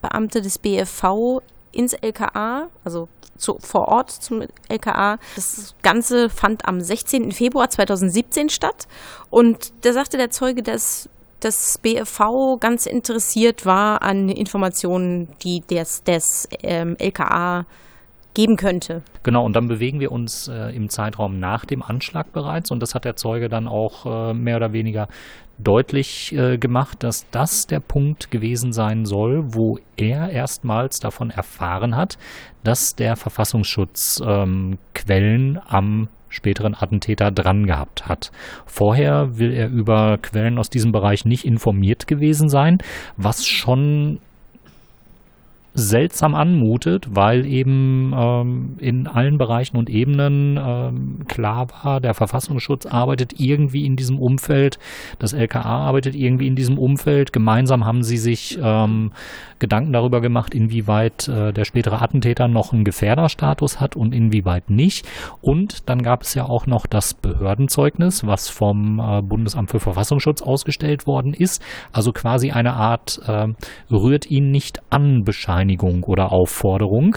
[0.00, 1.42] Beamte des BFV
[1.72, 5.18] ins LKA, also zu, vor Ort zum LKA.
[5.34, 7.32] Das Ganze fand am 16.
[7.32, 8.86] Februar 2017 statt.
[9.30, 11.08] Und da sagte der Zeuge, dass
[11.40, 17.64] das BFV ganz interessiert war an Informationen, die des, des ähm, LKA
[18.34, 19.02] geben könnte.
[19.22, 22.94] Genau, und dann bewegen wir uns äh, im Zeitraum nach dem Anschlag bereits und das
[22.94, 25.08] hat der Zeuge dann auch äh, mehr oder weniger
[25.58, 31.96] deutlich äh, gemacht, dass das der Punkt gewesen sein soll, wo er erstmals davon erfahren
[31.96, 32.18] hat,
[32.64, 38.30] dass der Verfassungsschutz ähm, Quellen am späteren Attentäter dran gehabt hat.
[38.64, 42.78] Vorher will er über Quellen aus diesem Bereich nicht informiert gewesen sein,
[43.16, 44.20] was schon
[45.74, 52.86] seltsam anmutet, weil eben ähm, in allen Bereichen und Ebenen ähm, klar war, der Verfassungsschutz
[52.86, 54.78] arbeitet irgendwie in diesem Umfeld,
[55.18, 57.32] das LKA arbeitet irgendwie in diesem Umfeld.
[57.32, 59.12] Gemeinsam haben sie sich ähm,
[59.60, 65.06] Gedanken darüber gemacht, inwieweit äh, der spätere Attentäter noch einen Gefährderstatus hat und inwieweit nicht.
[65.40, 70.42] Und dann gab es ja auch noch das Behördenzeugnis, was vom äh, Bundesamt für Verfassungsschutz
[70.42, 71.62] ausgestellt worden ist.
[71.92, 73.48] Also quasi eine Art äh,
[73.90, 75.24] rührt ihn nicht an
[75.60, 77.16] Bescheinigung oder Aufforderung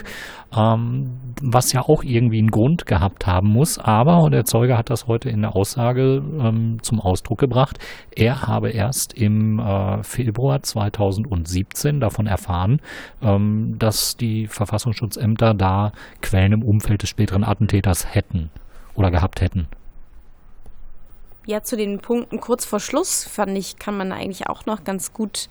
[0.55, 3.79] ähm, was ja auch irgendwie einen Grund gehabt haben muss.
[3.79, 7.79] Aber der Zeuge hat das heute in der Aussage ähm, zum Ausdruck gebracht.
[8.15, 12.81] Er habe erst im äh, Februar 2017 davon erfahren,
[13.21, 15.91] ähm, dass die Verfassungsschutzämter da
[16.21, 18.51] Quellen im Umfeld des späteren Attentäters hätten
[18.93, 19.67] oder gehabt hätten.
[21.45, 25.11] Ja, zu den Punkten kurz vor Schluss fand ich, kann man eigentlich auch noch ganz
[25.11, 25.49] gut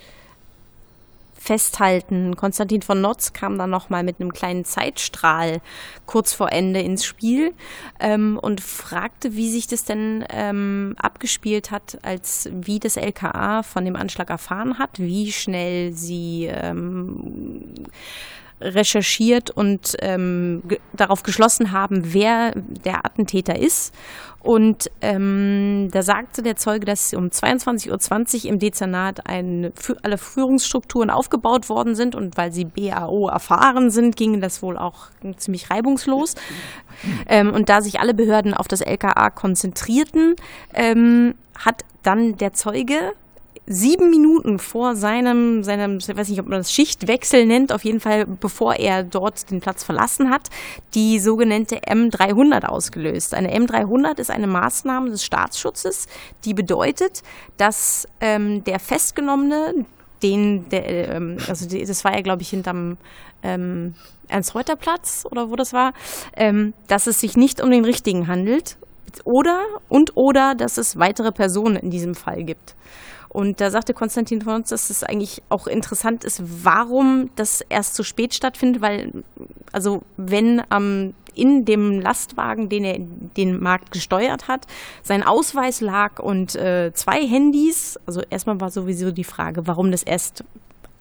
[1.43, 2.37] festhalten.
[2.37, 5.61] Konstantin von Notz kam dann nochmal mit einem kleinen Zeitstrahl
[6.07, 7.53] kurz vor Ende ins Spiel
[7.99, 13.85] ähm, und fragte, wie sich das denn ähm, abgespielt hat, als wie das LKA von
[13.85, 17.75] dem Anschlag erfahren hat, wie schnell sie ähm,
[18.63, 23.95] recherchiert und ähm, ge darauf geschlossen haben, wer der Attentäter ist.
[24.41, 31.11] Und ähm, da sagte der Zeuge, dass um 22.20 Uhr im Dezernat ein, alle Führungsstrukturen
[31.11, 36.35] aufgebaut worden sind und weil sie BAO erfahren sind, ging das wohl auch ziemlich reibungslos.
[37.29, 40.35] Ähm, und da sich alle Behörden auf das LKA konzentrierten,
[40.75, 43.13] ähm, hat dann der Zeuge
[43.67, 48.01] sieben Minuten vor seinem, seinem, ich weiß nicht, ob man das Schichtwechsel nennt, auf jeden
[48.01, 50.49] Fall bevor er dort den Platz verlassen hat,
[50.95, 53.35] die sogenannte M300 ausgelöst.
[53.35, 56.07] Eine M300 ist eine Maßnahme des Staatsschutzes,
[56.45, 57.23] die bedeutet,
[57.57, 59.87] dass ähm, der Festgenommene,
[60.23, 62.97] den, der, ähm, also die, das war ja, glaube ich, hinterm
[63.43, 63.95] ähm,
[64.29, 65.93] Ernst-Reuter-Platz oder wo das war,
[66.37, 68.77] ähm, dass es sich nicht um den richtigen handelt
[69.25, 72.75] oder und oder dass es weitere Personen in diesem Fall gibt.
[73.33, 77.95] Und da sagte Konstantin von uns, dass es eigentlich auch interessant ist, warum das erst
[77.95, 79.11] so spät stattfindet, weil,
[79.73, 84.67] also wenn ähm, in dem Lastwagen, den er den Markt gesteuert hat,
[85.03, 90.03] sein Ausweis lag und äh, zwei Handys, also erstmal war sowieso die Frage, warum das
[90.03, 90.45] erst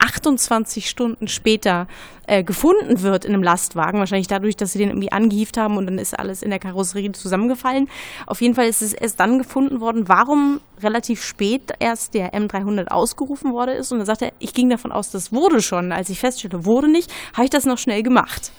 [0.02, 1.88] 28 Stunden später
[2.28, 4.00] äh, gefunden wird in einem Lastwagen.
[4.00, 7.12] Wahrscheinlich dadurch, dass sie den irgendwie angehieft haben und dann ist alles in der Karosserie
[7.12, 7.88] zusammengefallen.
[8.26, 12.88] Auf jeden Fall ist es erst dann gefunden worden, warum relativ spät erst der M300
[12.88, 13.92] ausgerufen worden ist.
[13.92, 15.92] Und dann sagt er, ich ging davon aus, das wurde schon.
[15.92, 18.52] Als ich feststelle, wurde nicht, habe ich das noch schnell gemacht.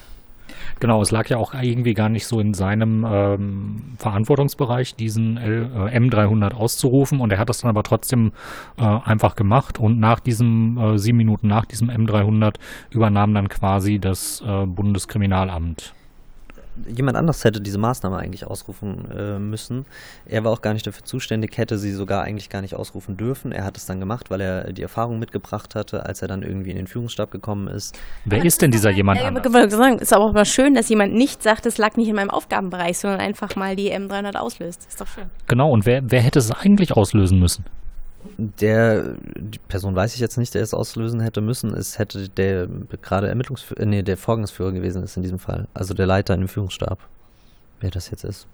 [0.83, 5.71] Genau, es lag ja auch irgendwie gar nicht so in seinem ähm, Verantwortungsbereich, diesen L,
[5.73, 7.21] äh, M300 auszurufen.
[7.21, 8.33] Und er hat das dann aber trotzdem
[8.79, 9.79] äh, einfach gemacht.
[9.79, 12.57] Und nach diesem, äh, sieben Minuten nach diesem M300
[12.91, 15.95] übernahm dann quasi das äh, Bundeskriminalamt
[16.87, 19.85] jemand anders hätte diese Maßnahme eigentlich ausrufen äh, müssen.
[20.27, 23.53] Er war auch gar nicht dafür zuständig, hätte sie sogar eigentlich gar nicht ausrufen dürfen.
[23.53, 26.71] Er hat es dann gemacht, weil er die Erfahrung mitgebracht hatte, als er dann irgendwie
[26.71, 27.99] in den Führungsstab gekommen ist.
[28.25, 29.73] Wer ist denn dieser jemand ja, anders?
[29.73, 32.31] Sagen, ist aber auch mal schön, dass jemand nicht sagt, es lag nicht in meinem
[32.31, 34.87] Aufgabenbereich, sondern einfach mal die M300 auslöst.
[34.89, 35.25] Ist doch schön.
[35.47, 37.65] Genau, und wer, wer hätte es eigentlich auslösen müssen?
[38.39, 41.75] Der, die Person weiß ich jetzt nicht, der es auslösen hätte müssen.
[41.75, 42.69] Es hätte der
[43.03, 45.67] gerade Ermittlungsführer, äh, nee, der Vorgangsführer gewesen ist in diesem Fall.
[45.75, 46.99] Also der Leiter im Führungsstab.
[47.81, 48.47] Wer das jetzt ist.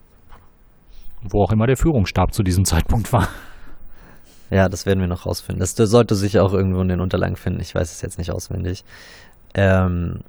[1.23, 3.29] Wo auch immer der Führungsstab zu diesem Zeitpunkt war.
[4.51, 5.61] Ja, das werden wir noch rausfinden.
[5.61, 7.61] Das sollte sich auch irgendwo in den Unterlagen finden.
[7.61, 8.85] Ich weiß es jetzt nicht auswendig.
[9.55, 10.21] Ähm,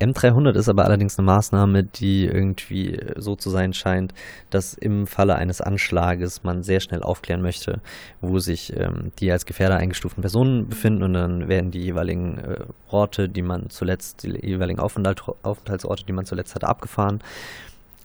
[0.00, 4.12] M300 ist aber allerdings eine Maßnahme, die irgendwie so zu sein scheint,
[4.50, 7.80] dass im Falle eines Anschlages man sehr schnell aufklären möchte,
[8.20, 12.56] wo sich ähm, die als Gefährder eingestuften Personen befinden und dann werden die jeweiligen äh,
[12.88, 17.20] Orte, die man zuletzt, die jeweiligen Aufenthalt, Aufenthaltsorte, die man zuletzt hatte, abgefahren.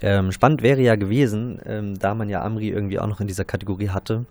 [0.01, 3.45] Ähm, spannend wäre ja gewesen, ähm, da man ja Amri irgendwie auch noch in dieser
[3.45, 4.25] Kategorie hatte,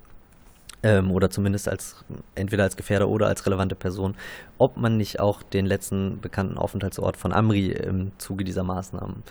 [0.83, 2.05] ähm, oder zumindest als
[2.35, 4.15] entweder als Gefährder oder als relevante Person,
[4.59, 9.23] ob man nicht auch den letzten bekannten Aufenthaltsort von Amri im Zuge dieser Maßnahmen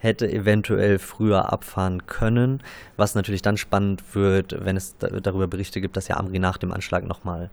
[0.00, 2.62] hätte eventuell früher abfahren können,
[2.96, 6.72] was natürlich dann spannend wird, wenn es darüber Berichte gibt, dass ja Amri nach dem
[6.72, 7.50] Anschlag nochmal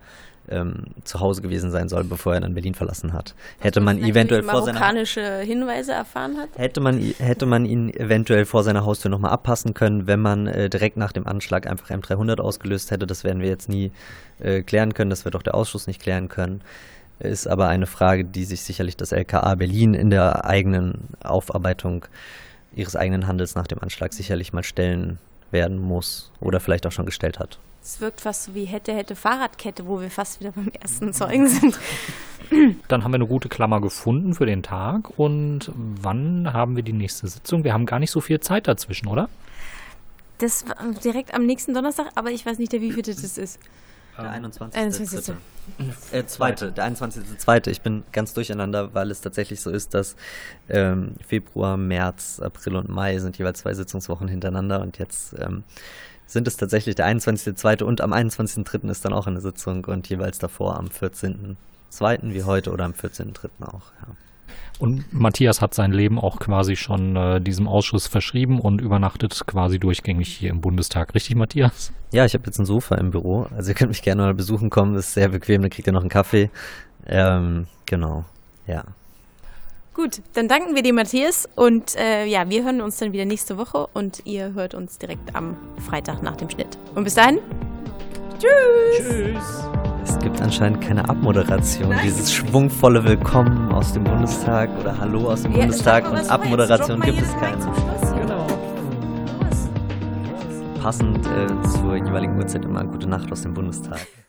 [0.49, 3.35] ähm, zu Hause gewesen sein soll, bevor er dann Berlin verlassen hat.
[3.59, 6.49] Hätte man eventuell vor seiner marokkanische Hinweise erfahren hat?
[6.55, 10.69] hätte man hätte man ihn eventuell vor seiner Haustür nochmal abpassen können, wenn man äh,
[10.69, 13.07] direkt nach dem Anschlag einfach M300 ausgelöst hätte.
[13.07, 13.91] Das werden wir jetzt nie
[14.39, 15.09] äh, klären können.
[15.09, 16.61] Das wird auch der Ausschuss nicht klären können.
[17.19, 22.05] Ist aber eine Frage, die sich sicherlich das LKA Berlin in der eigenen Aufarbeitung
[22.75, 25.17] ihres eigenen Handels nach dem Anschlag sicherlich mal stellen
[25.49, 27.57] werden muss oder vielleicht auch schon gestellt hat.
[27.87, 31.47] Es wirkt fast so wie hätte, hätte Fahrradkette, wo wir fast wieder beim ersten Zeugen
[31.47, 31.79] sind.
[32.89, 35.17] Dann haben wir eine gute Klammer gefunden für den Tag.
[35.17, 37.63] Und wann haben wir die nächste Sitzung?
[37.63, 39.29] Wir haben gar nicht so viel Zeit dazwischen, oder?
[40.39, 43.57] Das war direkt am nächsten Donnerstag, aber ich weiß nicht, der wievielte das ist.
[44.17, 44.81] Der 21.
[44.81, 45.35] 21..
[46.11, 47.69] Äh, zweite, der 21.2.
[47.69, 50.17] Ich bin ganz durcheinander, weil es tatsächlich so ist, dass
[50.67, 55.63] ähm, Februar, März, April und Mai sind jeweils zwei Sitzungswochen hintereinander und jetzt ähm,
[56.27, 57.83] sind es tatsächlich der 21.2.
[57.83, 58.89] und am 21.3.
[58.89, 62.33] ist dann auch eine Sitzung und jeweils davor am 14.2.
[62.33, 63.49] wie heute oder am 14.3.
[63.63, 63.91] auch.
[64.01, 64.15] Ja.
[64.79, 69.79] Und Matthias hat sein Leben auch quasi schon äh, diesem Ausschuss verschrieben und übernachtet quasi
[69.79, 71.15] durchgängig hier im Bundestag.
[71.15, 71.91] Richtig, Matthias?
[72.11, 73.47] Ja, ich habe jetzt ein Sofa im Büro.
[73.55, 74.95] Also ihr könnt mich gerne mal besuchen kommen.
[74.95, 75.63] Ist sehr bequem.
[75.63, 76.51] Dann kriegt ihr noch einen Kaffee.
[77.07, 78.25] Ähm, genau.
[78.67, 78.83] Ja.
[79.97, 81.49] Gut, dann danken wir dir, Matthias.
[81.55, 85.35] Und äh, ja, wir hören uns dann wieder nächste Woche und ihr hört uns direkt
[85.35, 85.57] am
[85.89, 86.77] Freitag nach dem Schnitt.
[86.93, 87.39] Und bis dahin,
[88.37, 89.07] tschüss!
[89.07, 89.63] Tschüss.
[90.03, 91.95] Es gibt anscheinend keine Abmoderation.
[92.03, 97.19] Dieses schwungvolle Willkommen aus dem Bundestag oder Hallo aus dem Ja, Bundestag und Abmoderation gibt
[97.19, 97.57] es keine.
[98.21, 98.45] Genau.
[100.79, 104.05] Passend äh, zur jeweiligen Uhrzeit immer gute Nacht aus dem Bundestag.